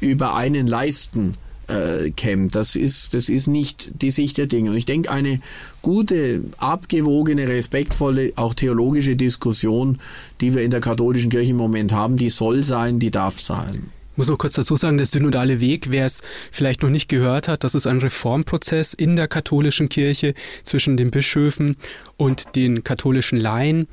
über 0.00 0.34
einen 0.34 0.66
leisten 0.66 1.34
äh, 1.68 2.10
kämmt. 2.10 2.54
Das 2.54 2.76
ist, 2.76 3.14
das 3.14 3.28
ist 3.28 3.46
nicht 3.46 3.92
die 4.02 4.10
Sicht 4.10 4.38
der 4.38 4.46
Dinge. 4.46 4.70
Und 4.70 4.76
ich 4.76 4.86
denke, 4.86 5.10
eine 5.10 5.40
gute, 5.82 6.42
abgewogene, 6.58 7.48
respektvolle, 7.48 8.32
auch 8.36 8.54
theologische 8.54 9.16
Diskussion, 9.16 9.98
die 10.40 10.54
wir 10.54 10.62
in 10.62 10.70
der 10.70 10.80
katholischen 10.80 11.30
Kirche 11.30 11.50
im 11.50 11.56
Moment 11.56 11.92
haben, 11.92 12.16
die 12.16 12.30
soll 12.30 12.62
sein, 12.62 12.98
die 12.98 13.10
darf 13.10 13.40
sein. 13.40 13.90
Muss 14.16 14.30
auch 14.30 14.38
kurz 14.38 14.54
dazu 14.54 14.76
sagen, 14.76 14.96
der 14.96 15.06
synodale 15.06 15.60
Weg, 15.60 15.92
wer 15.92 16.04
es 16.04 16.22
vielleicht 16.50 16.82
noch 16.82 16.90
nicht 16.90 17.08
gehört 17.08 17.46
hat, 17.46 17.62
das 17.62 17.76
ist 17.76 17.86
ein 17.86 17.98
Reformprozess 17.98 18.92
in 18.92 19.14
der 19.14 19.28
katholischen 19.28 19.88
Kirche 19.88 20.34
zwischen 20.64 20.96
den 20.96 21.12
Bischöfen 21.12 21.76
und 22.16 22.56
den 22.56 22.82
katholischen 22.82 23.38
Laien, 23.38 23.86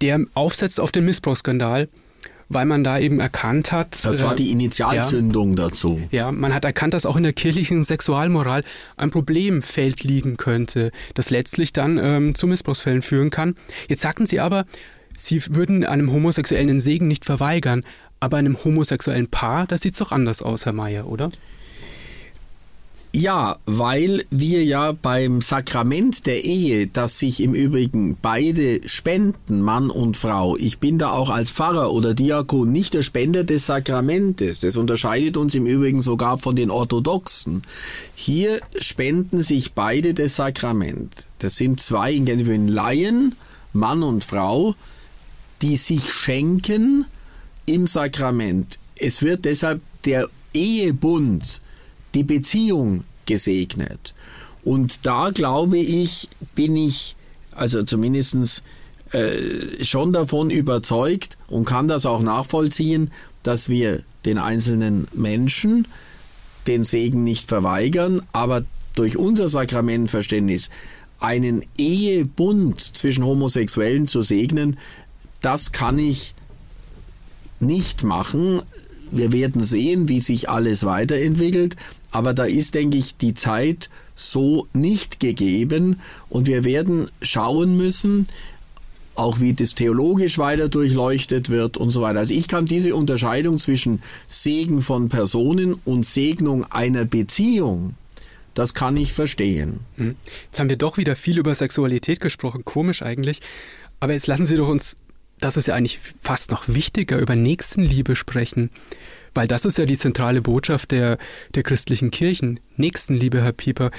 der 0.00 0.24
aufsetzt 0.32 0.80
auf 0.80 0.90
den 0.90 1.04
Missbrauchsskandal 1.04 1.88
weil 2.48 2.66
man 2.66 2.84
da 2.84 2.98
eben 2.98 3.20
erkannt 3.20 3.72
hat. 3.72 4.04
Das 4.04 4.22
war 4.22 4.34
die 4.34 4.48
äh, 4.48 4.52
Initialzündung 4.52 5.50
ja, 5.50 5.64
dazu. 5.64 6.00
Ja, 6.10 6.32
man 6.32 6.54
hat 6.54 6.64
erkannt, 6.64 6.94
dass 6.94 7.06
auch 7.06 7.16
in 7.16 7.22
der 7.22 7.32
kirchlichen 7.32 7.84
Sexualmoral 7.84 8.64
ein 8.96 9.10
Problemfeld 9.10 10.04
liegen 10.04 10.36
könnte, 10.36 10.90
das 11.14 11.30
letztlich 11.30 11.72
dann 11.72 11.98
ähm, 11.98 12.34
zu 12.34 12.46
Missbrauchsfällen 12.46 13.02
führen 13.02 13.30
kann. 13.30 13.54
Jetzt 13.88 14.02
sagten 14.02 14.26
Sie 14.26 14.40
aber, 14.40 14.64
Sie 15.16 15.42
würden 15.50 15.84
einem 15.84 16.10
Homosexuellen 16.10 16.68
den 16.68 16.80
Segen 16.80 17.06
nicht 17.08 17.24
verweigern, 17.24 17.84
aber 18.20 18.36
einem 18.36 18.62
homosexuellen 18.64 19.28
Paar, 19.28 19.66
das 19.66 19.80
sieht 19.80 20.00
doch 20.00 20.12
anders 20.12 20.42
aus, 20.42 20.64
Herr 20.64 20.72
Mayer, 20.72 21.08
oder? 21.08 21.30
Ja, 23.14 23.58
weil 23.66 24.24
wir 24.30 24.64
ja 24.64 24.92
beim 24.92 25.42
Sakrament 25.42 26.26
der 26.26 26.44
Ehe, 26.44 26.86
das 26.86 27.18
sich 27.18 27.42
im 27.42 27.52
Übrigen 27.52 28.16
beide 28.22 28.88
spenden, 28.88 29.60
Mann 29.60 29.90
und 29.90 30.16
Frau, 30.16 30.56
ich 30.56 30.78
bin 30.78 30.96
da 30.96 31.10
auch 31.10 31.28
als 31.28 31.50
Pfarrer 31.50 31.92
oder 31.92 32.14
Diakon 32.14 32.72
nicht 32.72 32.94
der 32.94 33.02
Spender 33.02 33.44
des 33.44 33.66
Sakramentes. 33.66 34.60
Das 34.60 34.78
unterscheidet 34.78 35.36
uns 35.36 35.54
im 35.54 35.66
Übrigen 35.66 36.00
sogar 36.00 36.38
von 36.38 36.56
den 36.56 36.70
Orthodoxen. 36.70 37.62
Hier 38.14 38.60
spenden 38.78 39.42
sich 39.42 39.74
beide 39.74 40.14
das 40.14 40.36
Sakrament. 40.36 41.26
Das 41.38 41.56
sind 41.56 41.80
zwei 41.80 42.14
in 42.14 42.68
Laien, 42.68 43.34
Mann 43.74 44.02
und 44.02 44.24
Frau, 44.24 44.74
die 45.60 45.76
sich 45.76 46.10
schenken 46.10 47.04
im 47.66 47.86
Sakrament. 47.86 48.78
Es 48.96 49.20
wird 49.20 49.44
deshalb 49.44 49.82
der 50.06 50.30
Ehebund 50.54 51.60
die 52.14 52.24
Beziehung 52.24 53.04
gesegnet. 53.26 54.14
Und 54.64 55.06
da 55.06 55.30
glaube 55.30 55.78
ich, 55.78 56.28
bin 56.54 56.76
ich, 56.76 57.16
also 57.52 57.82
zumindest 57.82 58.62
äh, 59.12 59.84
schon 59.84 60.12
davon 60.12 60.50
überzeugt 60.50 61.36
und 61.48 61.64
kann 61.64 61.88
das 61.88 62.06
auch 62.06 62.22
nachvollziehen, 62.22 63.10
dass 63.42 63.68
wir 63.68 64.02
den 64.24 64.38
einzelnen 64.38 65.06
Menschen 65.12 65.86
den 66.66 66.82
Segen 66.84 67.24
nicht 67.24 67.48
verweigern, 67.48 68.22
aber 68.32 68.64
durch 68.94 69.16
unser 69.16 69.48
Sakramentenverständnis 69.48 70.70
einen 71.18 71.62
Ehebund 71.78 72.80
zwischen 72.80 73.24
Homosexuellen 73.24 74.06
zu 74.06 74.22
segnen, 74.22 74.78
das 75.40 75.72
kann 75.72 75.98
ich 75.98 76.34
nicht 77.60 78.02
machen. 78.02 78.62
Wir 79.10 79.32
werden 79.32 79.62
sehen, 79.62 80.08
wie 80.08 80.20
sich 80.20 80.48
alles 80.48 80.84
weiterentwickelt. 80.84 81.76
Aber 82.12 82.34
da 82.34 82.44
ist, 82.44 82.74
denke 82.74 82.98
ich, 82.98 83.16
die 83.16 83.34
Zeit 83.34 83.90
so 84.14 84.68
nicht 84.74 85.18
gegeben 85.18 86.00
und 86.28 86.46
wir 86.46 86.64
werden 86.64 87.10
schauen 87.22 87.76
müssen, 87.76 88.28
auch 89.14 89.40
wie 89.40 89.54
das 89.54 89.74
theologisch 89.74 90.38
weiter 90.38 90.68
durchleuchtet 90.68 91.50
wird 91.50 91.76
und 91.76 91.90
so 91.90 92.02
weiter. 92.02 92.20
Also 92.20 92.34
ich 92.34 92.48
kann 92.48 92.66
diese 92.66 92.94
Unterscheidung 92.94 93.58
zwischen 93.58 94.02
Segen 94.28 94.80
von 94.80 95.08
Personen 95.08 95.74
und 95.84 96.04
Segnung 96.04 96.64
einer 96.70 97.04
Beziehung, 97.04 97.94
das 98.54 98.74
kann 98.74 98.96
ich 98.96 99.12
verstehen. 99.12 99.80
Hm. 99.96 100.16
Jetzt 100.46 100.60
haben 100.60 100.68
wir 100.68 100.76
doch 100.76 100.98
wieder 100.98 101.16
viel 101.16 101.38
über 101.38 101.54
Sexualität 101.54 102.20
gesprochen, 102.20 102.64
komisch 102.64 103.02
eigentlich. 103.02 103.40
Aber 104.00 104.12
jetzt 104.12 104.26
lassen 104.26 104.44
Sie 104.44 104.56
doch 104.56 104.68
uns, 104.68 104.96
das 105.38 105.56
ist 105.56 105.68
ja 105.68 105.74
eigentlich 105.74 105.98
fast 106.20 106.50
noch 106.50 106.68
wichtiger, 106.68 107.18
über 107.18 107.36
Nächstenliebe 107.36 108.16
sprechen. 108.16 108.70
Weil 109.34 109.48
das 109.48 109.64
ist 109.64 109.78
ja 109.78 109.86
die 109.86 109.96
zentrale 109.96 110.42
Botschaft 110.42 110.90
der, 110.90 111.18
der 111.54 111.62
christlichen 111.62 112.10
Kirchen. 112.10 112.60
Nächstenliebe, 112.76 113.42
Herr 113.42 113.52
Pieper. 113.52 113.90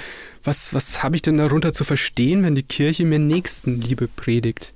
Was, 0.44 0.74
was 0.74 1.02
habe 1.02 1.16
ich 1.16 1.22
denn 1.22 1.38
darunter 1.38 1.72
zu 1.72 1.84
verstehen, 1.84 2.42
wenn 2.44 2.54
die 2.54 2.62
Kirche 2.62 3.04
mir 3.04 3.18
Nächstenliebe 3.18 4.08
predigt? 4.08 4.72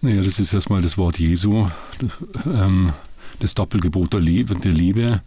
Naja, 0.00 0.22
das 0.22 0.38
ist 0.38 0.52
erstmal 0.52 0.82
das 0.82 0.96
Wort 0.96 1.18
Jesu, 1.18 1.68
ähm, 2.46 2.92
das 3.40 3.54
Doppelgebot 3.54 4.12
der 4.12 4.20
Liebe, 4.20 4.54
der 4.54 4.72
Liebe. 4.72 5.22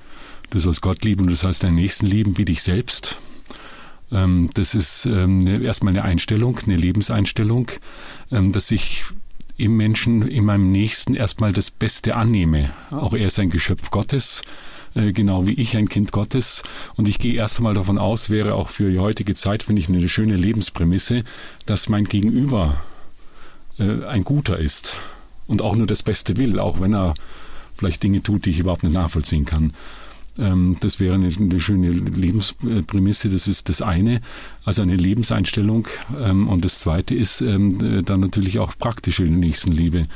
Du 0.50 0.60
sollst 0.60 0.82
Gott 0.82 1.04
lieben 1.04 1.24
und 1.24 1.28
du 1.28 1.36
sollst 1.36 1.64
deinen 1.64 1.76
Nächsten 1.76 2.06
lieben 2.06 2.38
wie 2.38 2.46
dich 2.46 2.62
selbst. 2.62 3.18
Ähm, 4.12 4.50
das 4.54 4.76
ist 4.76 5.06
ähm, 5.06 5.46
erstmal 5.48 5.94
eine 5.94 6.04
Einstellung, 6.04 6.60
eine 6.60 6.78
Lebenseinstellung, 6.78 7.72
dass 8.30 8.72
ich 8.72 9.04
im 9.58 9.78
Menschen, 9.78 10.28
in 10.28 10.46
meinem 10.46 10.72
Nächsten 10.72 11.14
erstmal 11.14 11.54
das 11.54 11.72
Beste 11.72 12.16
annehme. 12.16 12.72
Auch 12.92 13.14
er 13.14 13.28
ist 13.28 13.40
ein 13.40 13.50
Geschöpf 13.50 13.92
Gottes, 13.92 14.42
äh, 14.96 15.12
genau 15.12 15.48
wie 15.48 15.54
ich 15.54 15.78
ein 15.78 15.90
Kind 15.90 16.12
Gottes. 16.12 16.64
Und 16.96 17.08
ich 17.08 17.20
gehe 17.20 17.34
erst 17.34 17.58
einmal 17.58 17.74
davon 17.74 17.98
aus, 17.98 18.30
wäre 18.30 18.56
auch 18.56 18.70
für 18.70 18.92
die 18.92 19.00
heutige 19.00 19.36
Zeit, 19.36 19.64
finde 19.64 19.82
ich, 19.82 19.90
eine 19.90 20.08
schöne 20.10 20.36
Lebensprämisse, 20.36 21.24
dass 21.66 21.90
mein 21.90 22.06
Gegenüber 22.06 22.82
äh, 23.80 24.06
ein 24.06 24.24
Guter 24.24 24.58
ist 24.58 24.98
und 25.48 25.62
auch 25.62 25.76
nur 25.76 25.88
das 25.88 26.04
Beste 26.04 26.38
will, 26.38 26.60
auch 26.60 26.80
wenn 26.80 26.94
er 26.94 27.14
vielleicht 27.76 28.04
Dinge 28.04 28.22
tut, 28.22 28.46
die 28.46 28.52
ich 28.52 28.60
überhaupt 28.60 28.84
nicht 28.84 28.94
nachvollziehen 28.94 29.46
kann. 29.46 29.74
Ähm, 30.38 30.78
das 30.80 31.00
wäre 31.00 31.16
eine, 31.16 31.60
schöne 31.60 31.90
Lebensprämisse, 31.90 33.30
das 33.30 33.48
ist 33.48 33.70
das 33.70 33.82
eine, 33.82 34.22
also 34.64 34.82
eine 34.82 34.96
Lebenseinstellung. 34.96 35.88
Ähm, 36.24 36.48
und 36.48 36.64
das 36.64 36.80
zweite 36.80 37.16
ist 37.16 37.42
ähm, 37.42 38.04
dann 38.06 38.22
natürlich 38.22 38.60
auch 38.60 38.78
praktische 38.78 39.24
Nächstenliebe. 39.24 40.08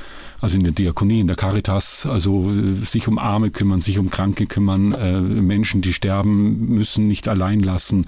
Also 0.41 0.57
in 0.57 0.63
der 0.63 0.73
Diakonie, 0.73 1.19
in 1.21 1.27
der 1.27 1.35
Caritas, 1.35 2.05
also 2.05 2.51
äh, 2.51 2.85
sich 2.85 3.07
um 3.07 3.17
Arme 3.17 3.51
kümmern, 3.51 3.81
sich 3.81 3.99
um 3.99 4.09
Kranke 4.09 4.45
kümmern, 4.45 4.93
äh, 4.93 5.19
Menschen, 5.19 5.81
die 5.81 5.93
sterben 5.93 6.69
müssen, 6.69 7.07
nicht 7.07 7.27
allein 7.27 7.61
lassen. 7.61 8.05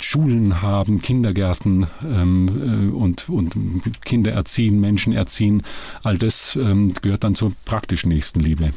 Schulen 0.00 0.62
haben, 0.62 1.02
Kindergärten 1.02 1.86
äh, 2.02 2.88
und, 2.88 3.28
und 3.28 3.52
Kinder 4.02 4.32
erziehen, 4.32 4.80
Menschen 4.80 5.12
erziehen, 5.12 5.62
all 6.02 6.16
das 6.16 6.58
gehört 7.02 7.22
dann 7.22 7.34
zur 7.34 7.52
praktischen 7.66 8.08
Nächstenliebe. 8.08 8.72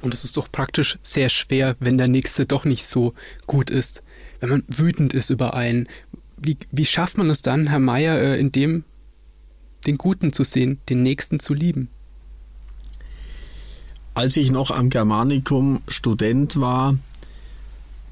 Und 0.00 0.14
es 0.14 0.24
ist 0.24 0.36
doch 0.36 0.50
praktisch 0.50 0.98
sehr 1.02 1.28
schwer, 1.28 1.76
wenn 1.80 1.98
der 1.98 2.08
Nächste 2.08 2.46
doch 2.46 2.64
nicht 2.64 2.86
so 2.86 3.14
gut 3.46 3.70
ist. 3.70 4.02
Wenn 4.40 4.50
man 4.50 4.62
wütend 4.68 5.12
ist 5.12 5.30
über 5.30 5.54
einen. 5.54 5.88
Wie, 6.36 6.56
wie 6.70 6.86
schafft 6.86 7.18
man 7.18 7.30
es 7.30 7.42
dann, 7.42 7.66
Herr 7.66 7.80
Meier, 7.80 8.18
äh, 8.18 8.38
in 8.38 8.52
dem 8.52 8.84
den 9.86 9.98
Guten 9.98 10.32
zu 10.32 10.44
sehen, 10.44 10.78
den 10.88 11.02
Nächsten 11.02 11.40
zu 11.40 11.54
lieben? 11.54 11.88
Als 14.14 14.36
ich 14.36 14.50
noch 14.50 14.70
am 14.70 14.90
Germanicum 14.90 15.80
Student 15.88 16.60
war, 16.60 16.96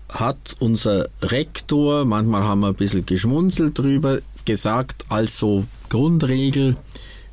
hat 0.09 0.57
unser 0.61 1.09
Rektor, 1.21 2.05
manchmal 2.05 2.45
haben 2.45 2.61
wir 2.61 2.69
ein 2.69 2.75
bisschen 2.75 3.07
geschmunzelt 3.07 3.79
drüber, 3.79 4.21
gesagt, 4.45 5.07
als 5.09 5.39
so 5.39 5.65
Grundregel, 5.89 6.77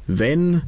wenn 0.07 0.63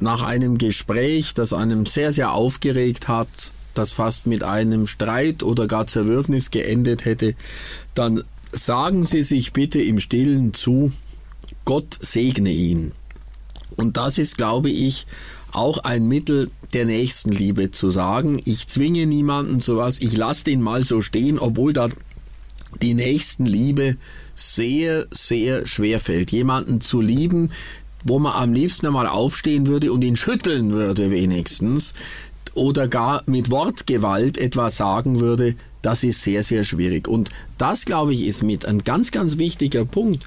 nach 0.00 0.22
einem 0.22 0.58
Gespräch, 0.58 1.34
das 1.34 1.52
einem 1.52 1.86
sehr, 1.86 2.12
sehr 2.12 2.32
aufgeregt 2.32 3.08
hat, 3.08 3.52
das 3.74 3.92
fast 3.92 4.26
mit 4.26 4.42
einem 4.42 4.86
Streit 4.86 5.42
oder 5.42 5.66
gar 5.66 5.86
Zerwürfnis 5.86 6.50
geendet 6.50 7.04
hätte, 7.04 7.34
dann 7.94 8.22
sagen 8.52 9.04
Sie 9.04 9.22
sich 9.22 9.52
bitte 9.52 9.80
im 9.82 9.98
stillen 9.98 10.54
zu, 10.54 10.92
Gott 11.64 11.98
segne 12.00 12.50
ihn. 12.50 12.92
Und 13.76 13.96
das 13.96 14.18
ist, 14.18 14.36
glaube 14.36 14.70
ich, 14.70 15.06
auch 15.52 15.78
ein 15.78 16.06
Mittel 16.06 16.50
der 16.72 16.84
Nächstenliebe 16.84 17.70
zu 17.70 17.88
sagen, 17.88 18.40
ich 18.44 18.66
zwinge 18.66 19.06
niemanden 19.06 19.60
zu 19.60 19.76
was, 19.76 20.00
ich 20.00 20.16
lasse 20.16 20.44
den 20.44 20.60
mal 20.60 20.84
so 20.84 21.00
stehen, 21.00 21.38
obwohl 21.38 21.72
da 21.72 21.88
die 22.82 22.94
Nächstenliebe 22.94 23.96
sehr, 24.34 25.06
sehr 25.12 25.66
schwer 25.66 26.00
fällt. 26.00 26.32
Jemanden 26.32 26.80
zu 26.80 27.00
lieben, 27.00 27.50
wo 28.04 28.18
man 28.18 28.32
am 28.34 28.52
liebsten 28.52 28.86
einmal 28.86 29.06
aufstehen 29.06 29.66
würde 29.66 29.92
und 29.92 30.04
ihn 30.04 30.16
schütteln 30.16 30.72
würde 30.72 31.10
wenigstens 31.10 31.94
oder 32.54 32.86
gar 32.86 33.22
mit 33.26 33.50
Wortgewalt 33.50 34.38
etwas 34.38 34.76
sagen 34.76 35.20
würde, 35.20 35.56
das 35.82 36.04
ist 36.04 36.22
sehr, 36.22 36.42
sehr 36.42 36.64
schwierig. 36.64 37.08
Und 37.08 37.30
das, 37.58 37.84
glaube 37.84 38.14
ich, 38.14 38.24
ist 38.24 38.42
mit 38.42 38.64
ein 38.64 38.84
ganz, 38.84 39.10
ganz 39.10 39.38
wichtiger 39.38 39.84
Punkt, 39.84 40.22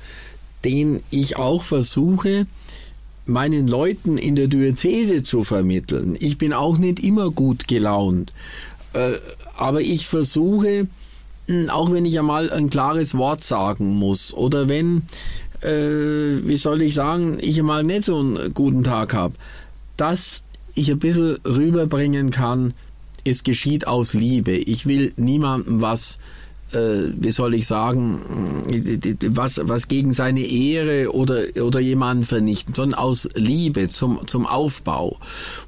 den 0.65 1.01
ich 1.09 1.37
auch 1.37 1.63
versuche, 1.63 2.45
meinen 3.25 3.67
Leuten 3.67 4.17
in 4.17 4.35
der 4.35 4.47
Diözese 4.47 5.23
zu 5.23 5.43
vermitteln. 5.43 6.15
Ich 6.19 6.37
bin 6.37 6.53
auch 6.53 6.77
nicht 6.77 6.99
immer 6.99 7.31
gut 7.31 7.67
gelaunt, 7.67 8.33
äh, 8.93 9.13
aber 9.55 9.81
ich 9.81 10.07
versuche, 10.07 10.87
hm, 11.47 11.69
auch 11.69 11.91
wenn 11.91 12.05
ich 12.05 12.17
einmal 12.19 12.51
ein 12.51 12.69
klares 12.69 13.15
Wort 13.15 13.43
sagen 13.43 13.95
muss 13.95 14.33
oder 14.33 14.67
wenn, 14.69 15.03
äh, 15.61 16.47
wie 16.47 16.55
soll 16.55 16.81
ich 16.81 16.93
sagen, 16.93 17.37
ich 17.41 17.59
einmal 17.59 17.83
nicht 17.83 18.03
so 18.03 18.19
einen 18.19 18.53
guten 18.53 18.83
Tag 18.83 19.13
habe, 19.13 19.35
dass 19.97 20.43
ich 20.75 20.91
ein 20.91 20.99
bisschen 20.99 21.37
rüberbringen 21.45 22.31
kann, 22.31 22.73
es 23.23 23.43
geschieht 23.43 23.87
aus 23.87 24.13
Liebe. 24.13 24.51
Ich 24.51 24.85
will 24.85 25.11
niemandem 25.17 25.81
was 25.81 26.19
äh, 26.73 27.11
wie 27.17 27.31
soll 27.31 27.53
ich 27.53 27.67
sagen, 27.67 28.19
was, 29.27 29.61
was 29.63 29.87
gegen 29.87 30.11
seine 30.11 30.41
Ehre 30.41 31.13
oder, 31.13 31.43
oder 31.61 31.79
jemanden 31.79 32.23
vernichten, 32.23 32.73
sondern 32.73 32.99
aus 32.99 33.29
Liebe 33.35 33.87
zum, 33.87 34.27
zum 34.27 34.45
Aufbau. 34.45 35.17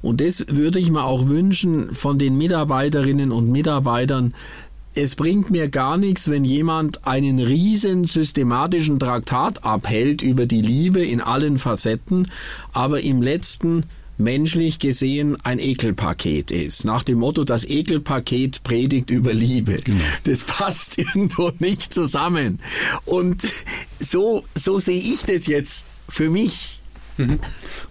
Und 0.02 0.20
das 0.20 0.44
würde 0.48 0.78
ich 0.78 0.90
mir 0.90 1.04
auch 1.04 1.26
wünschen 1.26 1.94
von 1.94 2.18
den 2.18 2.36
Mitarbeiterinnen 2.36 3.32
und 3.32 3.50
Mitarbeitern, 3.50 4.34
es 4.94 5.14
bringt 5.14 5.50
mir 5.50 5.68
gar 5.68 5.96
nichts, 5.96 6.30
wenn 6.30 6.44
jemand 6.44 7.06
einen 7.06 7.38
riesen 7.38 8.04
systematischen 8.04 8.98
Traktat 8.98 9.64
abhält 9.64 10.22
über 10.22 10.46
die 10.46 10.62
Liebe 10.62 11.04
in 11.04 11.20
allen 11.20 11.58
Facetten, 11.58 12.28
aber 12.72 13.00
im 13.02 13.22
letzten 13.22 13.84
menschlich 14.18 14.78
gesehen 14.78 15.36
ein 15.44 15.58
Ekelpaket 15.58 16.50
ist. 16.50 16.84
Nach 16.84 17.02
dem 17.02 17.18
Motto, 17.18 17.44
das 17.44 17.64
Ekelpaket 17.64 18.62
predigt 18.62 19.10
über 19.10 19.32
Liebe. 19.32 19.76
Genau. 19.82 20.04
Das 20.24 20.44
passt 20.44 20.98
irgendwo 20.98 21.50
nicht 21.58 21.92
zusammen. 21.94 22.60
Und 23.04 23.46
so, 23.98 24.44
so 24.54 24.78
sehe 24.78 25.00
ich 25.00 25.22
das 25.22 25.46
jetzt 25.46 25.86
für 26.08 26.30
mich. 26.30 26.80
Mhm. 27.16 27.38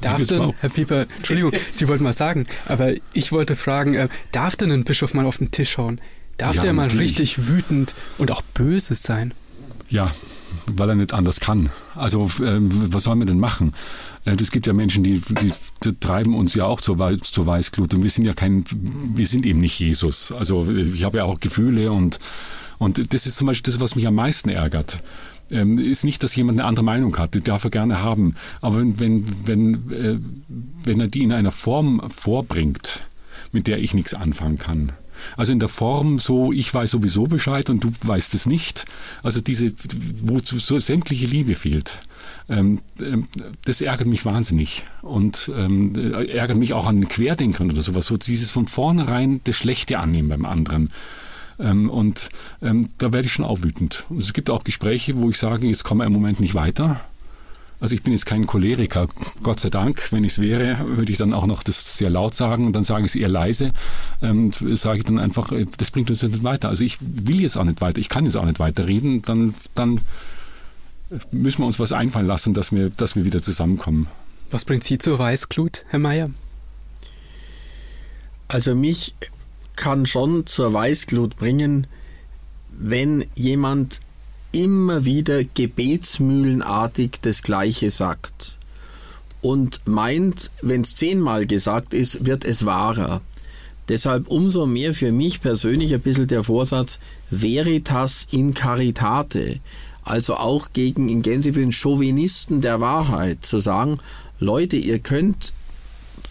Darf 0.01 0.25
denn, 0.27 0.53
Herr 0.59 0.69
Pieper, 0.69 1.07
Entschuldigung, 1.17 1.51
Sie 1.71 1.88
wollten 1.88 2.03
mal 2.03 2.13
sagen, 2.13 2.45
aber 2.65 2.93
ich 3.13 3.31
wollte 3.31 3.55
fragen, 3.55 3.95
äh, 3.95 4.07
darf 4.31 4.55
denn 4.55 4.71
ein 4.71 4.83
Bischof 4.83 5.13
mal 5.13 5.25
auf 5.25 5.38
den 5.38 5.51
Tisch 5.51 5.71
schauen? 5.71 5.99
Darf 6.39 6.60
der 6.60 6.73
mal 6.73 6.88
richtig 6.88 7.47
wütend 7.47 7.95
und 8.17 8.32
auch 8.32 8.41
böse 8.41 8.95
sein? 8.95 9.34
Ja, 9.89 10.12
weil 10.67 10.89
er 10.89 10.95
nicht 10.95 11.13
anders 11.13 11.39
kann. 11.39 11.69
Also 11.95 12.25
äh, 12.41 12.60
was 12.60 13.04
soll 13.04 13.15
man 13.15 13.28
denn 13.28 13.39
machen? 13.39 13.73
Es 14.25 14.52
gibt 14.52 14.67
ja 14.67 14.73
Menschen, 14.73 15.04
die, 15.04 15.19
die, 15.19 15.52
die 15.84 15.99
treiben 15.99 16.36
uns 16.36 16.54
ja 16.54 16.65
auch 16.65 16.82
zur, 16.82 16.97
zur 17.21 17.45
Weißglut 17.45 17.93
und 17.93 18.04
wir 18.04 18.10
sind 18.10 18.25
ja 18.25 18.34
kein, 18.34 18.63
wir 19.15 19.25
sind 19.25 19.45
eben 19.45 19.60
nicht 19.60 19.80
Jesus. 19.80 20.32
Also 20.32 20.67
ich 20.69 21.04
habe 21.04 21.17
ja 21.17 21.23
auch 21.23 21.39
Gefühle 21.39 21.91
und, 21.91 22.19
und 22.78 23.13
das 23.13 23.25
ist 23.25 23.38
zum 23.38 23.47
Beispiel 23.47 23.71
das, 23.71 23.82
was 23.82 23.95
mich 23.95 24.08
am 24.08 24.15
meisten 24.15 24.49
ärgert 24.49 25.02
ähm, 25.52 25.78
ist 25.78 26.04
nicht, 26.04 26.23
dass 26.23 26.36
jemand 26.36 26.60
eine 26.60 26.67
andere 26.67 26.86
Meinung 26.86 27.17
hat, 27.17 27.34
die 27.34 27.41
darf 27.41 27.63
er 27.63 27.69
gerne 27.69 28.02
haben. 28.02 28.36
Aber 28.62 28.78
wenn, 28.78 28.99
wenn, 28.99 29.25
wenn, 29.45 29.91
äh, 29.91 30.17
wenn 30.84 30.99
er 30.99 31.08
die 31.08 31.23
in 31.23 31.34
einer 31.34 31.52
Form 31.52 32.02
vorbringt, 32.10 33.04
mit 33.52 33.67
der 33.67 33.80
ich 33.80 33.93
nichts 33.93 34.13
anfangen 34.13 34.58
kann. 34.58 34.91
Also 35.38 35.51
in 35.51 35.60
der 35.60 35.69
Form 35.69 36.19
so, 36.19 36.51
ich 36.51 36.73
weiß 36.73 36.91
sowieso 36.91 37.23
Bescheid 37.25 37.69
und 37.69 37.84
du 37.84 37.91
weißt 38.03 38.34
es 38.34 38.45
nicht. 38.45 38.86
Also 39.23 39.41
diese, 39.41 39.71
wo 40.21 40.39
so 40.39 40.79
sämtliche 40.79 41.25
Liebe 41.25 41.55
fehlt. 41.55 42.01
Ähm, 42.49 42.79
ähm, 42.99 43.27
das 43.65 43.82
ärgert 43.82 44.08
mich 44.08 44.25
wahnsinnig 44.25 44.86
und 45.01 45.51
ähm, 45.55 45.95
ärgert 46.29 46.58
mich 46.58 46.73
auch 46.73 46.88
an 46.88 47.08
Querdenkern 47.08 47.71
oder 47.71 47.82
sowas. 47.82 48.08
So 48.08 48.17
dieses 48.17 48.51
von 48.51 48.67
vornherein 48.67 49.41
das 49.43 49.55
Schlechte 49.55 49.99
annehmen 49.99 50.29
beim 50.29 50.45
anderen. 50.45 50.89
Und 51.62 52.29
da 52.62 53.12
werde 53.12 53.25
ich 53.25 53.34
schon 53.34 53.43
auch 53.43 53.63
wütend. 53.63 54.05
Und 54.08 54.19
es 54.19 54.32
gibt 54.32 54.49
auch 54.49 54.63
Gespräche, 54.63 55.17
wo 55.17 55.29
ich 55.29 55.38
sage, 55.38 55.67
jetzt 55.67 55.84
kommen 55.84 55.99
wir 55.99 56.05
im 56.05 56.13
Moment 56.13 56.39
nicht 56.39 56.55
weiter. 56.55 57.01
Also 57.79 57.95
ich 57.95 58.03
bin 58.03 58.11
jetzt 58.11 58.25
kein 58.25 58.45
Choleriker, 58.45 59.07
Gott 59.41 59.59
sei 59.59 59.69
Dank. 59.69 60.11
Wenn 60.11 60.23
ich 60.25 60.33
es 60.33 60.41
wäre, 60.41 60.97
würde 60.97 61.11
ich 61.11 61.17
dann 61.17 61.33
auch 61.33 61.45
noch 61.45 61.63
das 61.63 61.97
sehr 61.97 62.09
laut 62.09 62.35
sagen 62.35 62.65
und 62.65 62.73
dann 62.73 62.83
sage 62.83 63.05
ich 63.05 63.11
es 63.11 63.15
eher 63.15 63.29
leise. 63.29 63.71
Ähm, 64.21 64.51
sage 64.51 64.97
ich 64.97 65.03
dann 65.05 65.17
einfach, 65.17 65.51
äh, 65.51 65.65
das 65.77 65.91
bringt 65.91 66.09
uns 66.09 66.21
nicht 66.21 66.43
weiter. 66.43 66.67
Also 66.67 66.83
ich 66.83 66.97
will 67.01 67.41
jetzt 67.41 67.57
auch 67.57 67.63
nicht 67.63 67.79
weiter, 67.79 67.99
ich 67.99 68.09
kann 68.09 68.25
jetzt 68.25 68.35
auch 68.35 68.45
nicht 68.45 68.59
weiterreden. 68.59 69.21
Dann, 69.21 69.53
dann 69.75 70.01
müssen 71.31 71.59
wir 71.59 71.65
uns 71.65 71.79
was 71.79 71.93
einfallen 71.93 72.27
lassen, 72.27 72.53
dass 72.53 72.71
wir, 72.71 72.89
dass 72.89 73.15
wir 73.15 73.23
wieder 73.23 73.41
zusammenkommen. 73.41 74.07
Was 74.51 74.65
bringt 74.65 74.83
Sie 74.83 74.97
zur 74.97 75.17
Weißglut, 75.17 75.85
Herr 75.87 75.99
Mayer? 75.99 76.29
Also 78.47 78.75
mich 78.75 79.13
kann 79.75 80.05
schon 80.05 80.45
zur 80.47 80.73
Weißglut 80.73 81.37
bringen, 81.37 81.87
wenn 82.77 83.25
jemand 83.35 84.01
immer 84.51 85.05
wieder 85.05 85.43
gebetsmühlenartig 85.43 87.19
das 87.21 87.43
Gleiche 87.43 87.91
sagt 87.91 88.57
und 89.41 89.81
meint, 89.85 90.51
wenn 90.62 90.81
es 90.81 90.95
zehnmal 90.95 91.45
gesagt 91.45 91.93
ist, 91.93 92.25
wird 92.25 92.43
es 92.43 92.65
wahrer. 92.65 93.21
Deshalb 93.88 94.27
umso 94.27 94.65
mehr 94.65 94.93
für 94.93 95.12
mich 95.12 95.41
persönlich 95.41 95.93
ein 95.93 96.01
bisschen 96.01 96.27
der 96.27 96.43
Vorsatz 96.43 96.99
Veritas 97.31 98.27
in 98.31 98.53
Caritate 98.53 99.59
also 100.09 100.35
auch 100.35 100.69
gegen 100.73 101.07
in 101.07 101.21
Gänsefüßchen 101.21 101.71
Chauvinisten 101.71 102.62
der 102.62 102.81
Wahrheit, 102.81 103.45
zu 103.45 103.59
sagen, 103.59 103.99
Leute, 104.39 104.75
ihr 104.75 104.99
könnt 104.99 105.53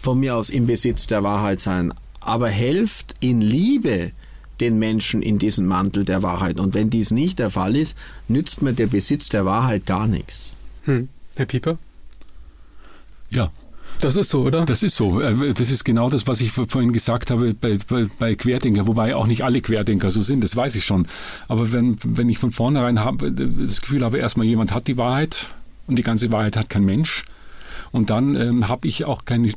von 0.01 0.19
mir 0.19 0.35
aus 0.35 0.49
im 0.49 0.65
Besitz 0.65 1.07
der 1.07 1.23
Wahrheit 1.23 1.59
sein, 1.59 1.93
aber 2.19 2.49
helft 2.49 3.15
in 3.21 3.41
Liebe 3.41 4.11
den 4.61 4.79
Menschen 4.79 5.21
in 5.21 5.39
diesen 5.39 5.65
Mantel 5.65 6.05
der 6.05 6.23
Wahrheit. 6.23 6.59
Und 6.59 6.73
wenn 6.73 6.89
dies 6.89 7.11
nicht 7.11 7.39
der 7.39 7.49
Fall 7.49 7.75
ist, 7.75 7.97
nützt 8.27 8.61
mir 8.61 8.73
der 8.73 8.87
Besitz 8.87 9.29
der 9.29 9.45
Wahrheit 9.45 9.85
gar 9.85 10.07
nichts. 10.07 10.55
Hm. 10.83 11.09
Herr 11.35 11.45
Pieper? 11.45 11.77
Ja, 13.29 13.51
das 14.01 14.15
ist 14.15 14.29
so, 14.29 14.43
oder? 14.43 14.65
Das 14.65 14.81
ist 14.81 14.95
so. 14.95 15.19
Äh, 15.19 15.53
das 15.53 15.69
ist 15.69 15.83
genau 15.83 16.09
das, 16.09 16.25
was 16.25 16.41
ich 16.41 16.51
vorhin 16.51 16.93
gesagt 16.93 17.31
habe 17.31 17.53
bei, 17.53 17.77
bei, 17.87 18.05
bei 18.17 18.35
Querdenker, 18.35 18.87
wobei 18.87 19.15
auch 19.15 19.27
nicht 19.27 19.43
alle 19.43 19.61
Querdenker 19.61 20.09
so 20.09 20.21
sind, 20.21 20.43
das 20.43 20.55
weiß 20.55 20.75
ich 20.75 20.85
schon. 20.85 21.07
Aber 21.47 21.71
wenn, 21.73 21.97
wenn 22.03 22.29
ich 22.29 22.37
von 22.37 22.51
vornherein 22.51 22.99
habe, 22.99 23.31
das 23.31 23.81
Gefühl 23.81 24.03
habe, 24.03 24.17
erstmal 24.17 24.45
jemand 24.45 24.73
hat 24.73 24.87
die 24.87 24.97
Wahrheit 24.97 25.49
und 25.87 25.97
die 25.97 26.03
ganze 26.03 26.31
Wahrheit 26.31 26.55
hat 26.55 26.69
kein 26.69 26.85
Mensch. 26.85 27.25
Und 27.91 28.09
dann 28.09 28.35
ähm, 28.35 28.67
habe 28.67 28.87
ich 28.87 29.05
auch 29.05 29.25
keine 29.25 29.51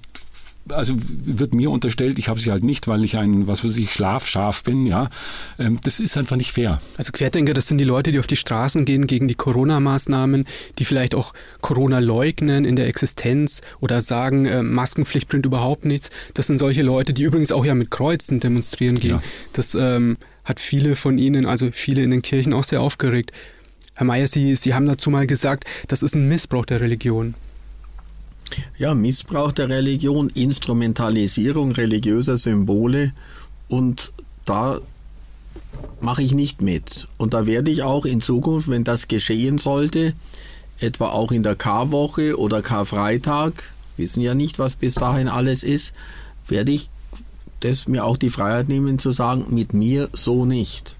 also 0.68 0.94
wird 0.96 1.54
mir 1.54 1.70
unterstellt, 1.70 2.18
ich 2.18 2.28
habe 2.28 2.38
sie 2.40 2.50
halt 2.50 2.62
nicht, 2.62 2.88
weil 2.88 3.04
ich 3.04 3.16
ein, 3.16 3.46
was 3.46 3.64
weiß 3.64 3.76
ich, 3.78 3.92
Schlafschaf 3.92 4.62
bin, 4.62 4.86
ja. 4.86 5.10
Ähm, 5.58 5.78
das 5.82 6.00
ist 6.00 6.16
einfach 6.16 6.36
nicht 6.36 6.52
fair. 6.52 6.80
Also 6.96 7.12
Querdenker, 7.12 7.54
das 7.54 7.68
sind 7.68 7.78
die 7.78 7.84
Leute, 7.84 8.12
die 8.12 8.18
auf 8.18 8.26
die 8.26 8.36
Straßen 8.36 8.84
gehen 8.84 9.06
gegen 9.06 9.28
die 9.28 9.34
Corona-Maßnahmen, 9.34 10.46
die 10.78 10.84
vielleicht 10.84 11.14
auch 11.14 11.32
Corona 11.60 11.98
leugnen 11.98 12.64
in 12.64 12.76
der 12.76 12.86
Existenz 12.86 13.62
oder 13.80 14.02
sagen, 14.02 14.46
äh, 14.46 14.62
Maskenpflicht 14.62 15.28
bringt 15.28 15.46
überhaupt 15.46 15.84
nichts. 15.84 16.10
Das 16.34 16.46
sind 16.46 16.58
solche 16.58 16.82
Leute, 16.82 17.12
die 17.12 17.22
übrigens 17.22 17.52
auch 17.52 17.64
ja 17.64 17.74
mit 17.74 17.90
Kreuzen 17.90 18.40
demonstrieren 18.40 18.96
gehen. 18.96 19.10
Ja. 19.16 19.22
Das 19.52 19.74
ähm, 19.74 20.16
hat 20.44 20.60
viele 20.60 20.96
von 20.96 21.18
ihnen, 21.18 21.46
also 21.46 21.70
viele 21.72 22.02
in 22.02 22.10
den 22.10 22.22
Kirchen 22.22 22.52
auch 22.52 22.64
sehr 22.64 22.80
aufgeregt. 22.80 23.32
Herr 23.94 24.06
Mayer, 24.06 24.28
Sie, 24.28 24.56
Sie 24.56 24.74
haben 24.74 24.86
dazu 24.86 25.10
mal 25.10 25.26
gesagt, 25.26 25.64
das 25.88 26.02
ist 26.02 26.14
ein 26.14 26.28
Missbrauch 26.28 26.64
der 26.64 26.80
Religion. 26.80 27.34
Ja, 28.78 28.94
Missbrauch 28.94 29.52
der 29.52 29.68
Religion, 29.68 30.28
Instrumentalisierung 30.30 31.72
religiöser 31.72 32.36
Symbole 32.36 33.12
und 33.68 34.12
da 34.44 34.80
mache 36.00 36.22
ich 36.22 36.34
nicht 36.34 36.62
mit. 36.62 37.08
Und 37.18 37.34
da 37.34 37.46
werde 37.46 37.70
ich 37.70 37.82
auch 37.82 38.04
in 38.04 38.20
Zukunft, 38.20 38.68
wenn 38.68 38.84
das 38.84 39.08
geschehen 39.08 39.58
sollte, 39.58 40.14
etwa 40.80 41.10
auch 41.10 41.32
in 41.32 41.42
der 41.42 41.54
Karwoche 41.54 42.38
oder 42.38 42.62
Karfreitag, 42.62 43.72
wissen 43.96 44.20
ja 44.20 44.34
nicht, 44.34 44.58
was 44.58 44.76
bis 44.76 44.94
dahin 44.94 45.28
alles 45.28 45.62
ist, 45.62 45.94
werde 46.48 46.72
ich 46.72 46.90
das 47.60 47.86
mir 47.86 48.04
auch 48.04 48.16
die 48.16 48.30
Freiheit 48.30 48.68
nehmen 48.68 48.98
zu 48.98 49.12
sagen, 49.12 49.46
mit 49.50 49.72
mir 49.72 50.08
so 50.12 50.44
nicht. 50.44 50.96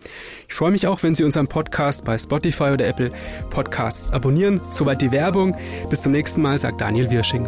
Ich 0.47 0.53
freue 0.53 0.71
mich 0.71 0.87
auch, 0.87 1.03
wenn 1.03 1.15
Sie 1.15 1.23
unseren 1.23 1.47
Podcast 1.47 2.05
bei 2.05 2.17
Spotify 2.17 2.71
oder 2.71 2.87
Apple 2.87 3.11
Podcasts 3.49 4.11
abonnieren. 4.11 4.61
Soweit 4.69 5.01
die 5.01 5.11
Werbung. 5.11 5.55
Bis 5.89 6.01
zum 6.01 6.11
nächsten 6.11 6.41
Mal, 6.41 6.57
sagt 6.57 6.81
Daniel 6.81 7.09
Wirsching. 7.09 7.47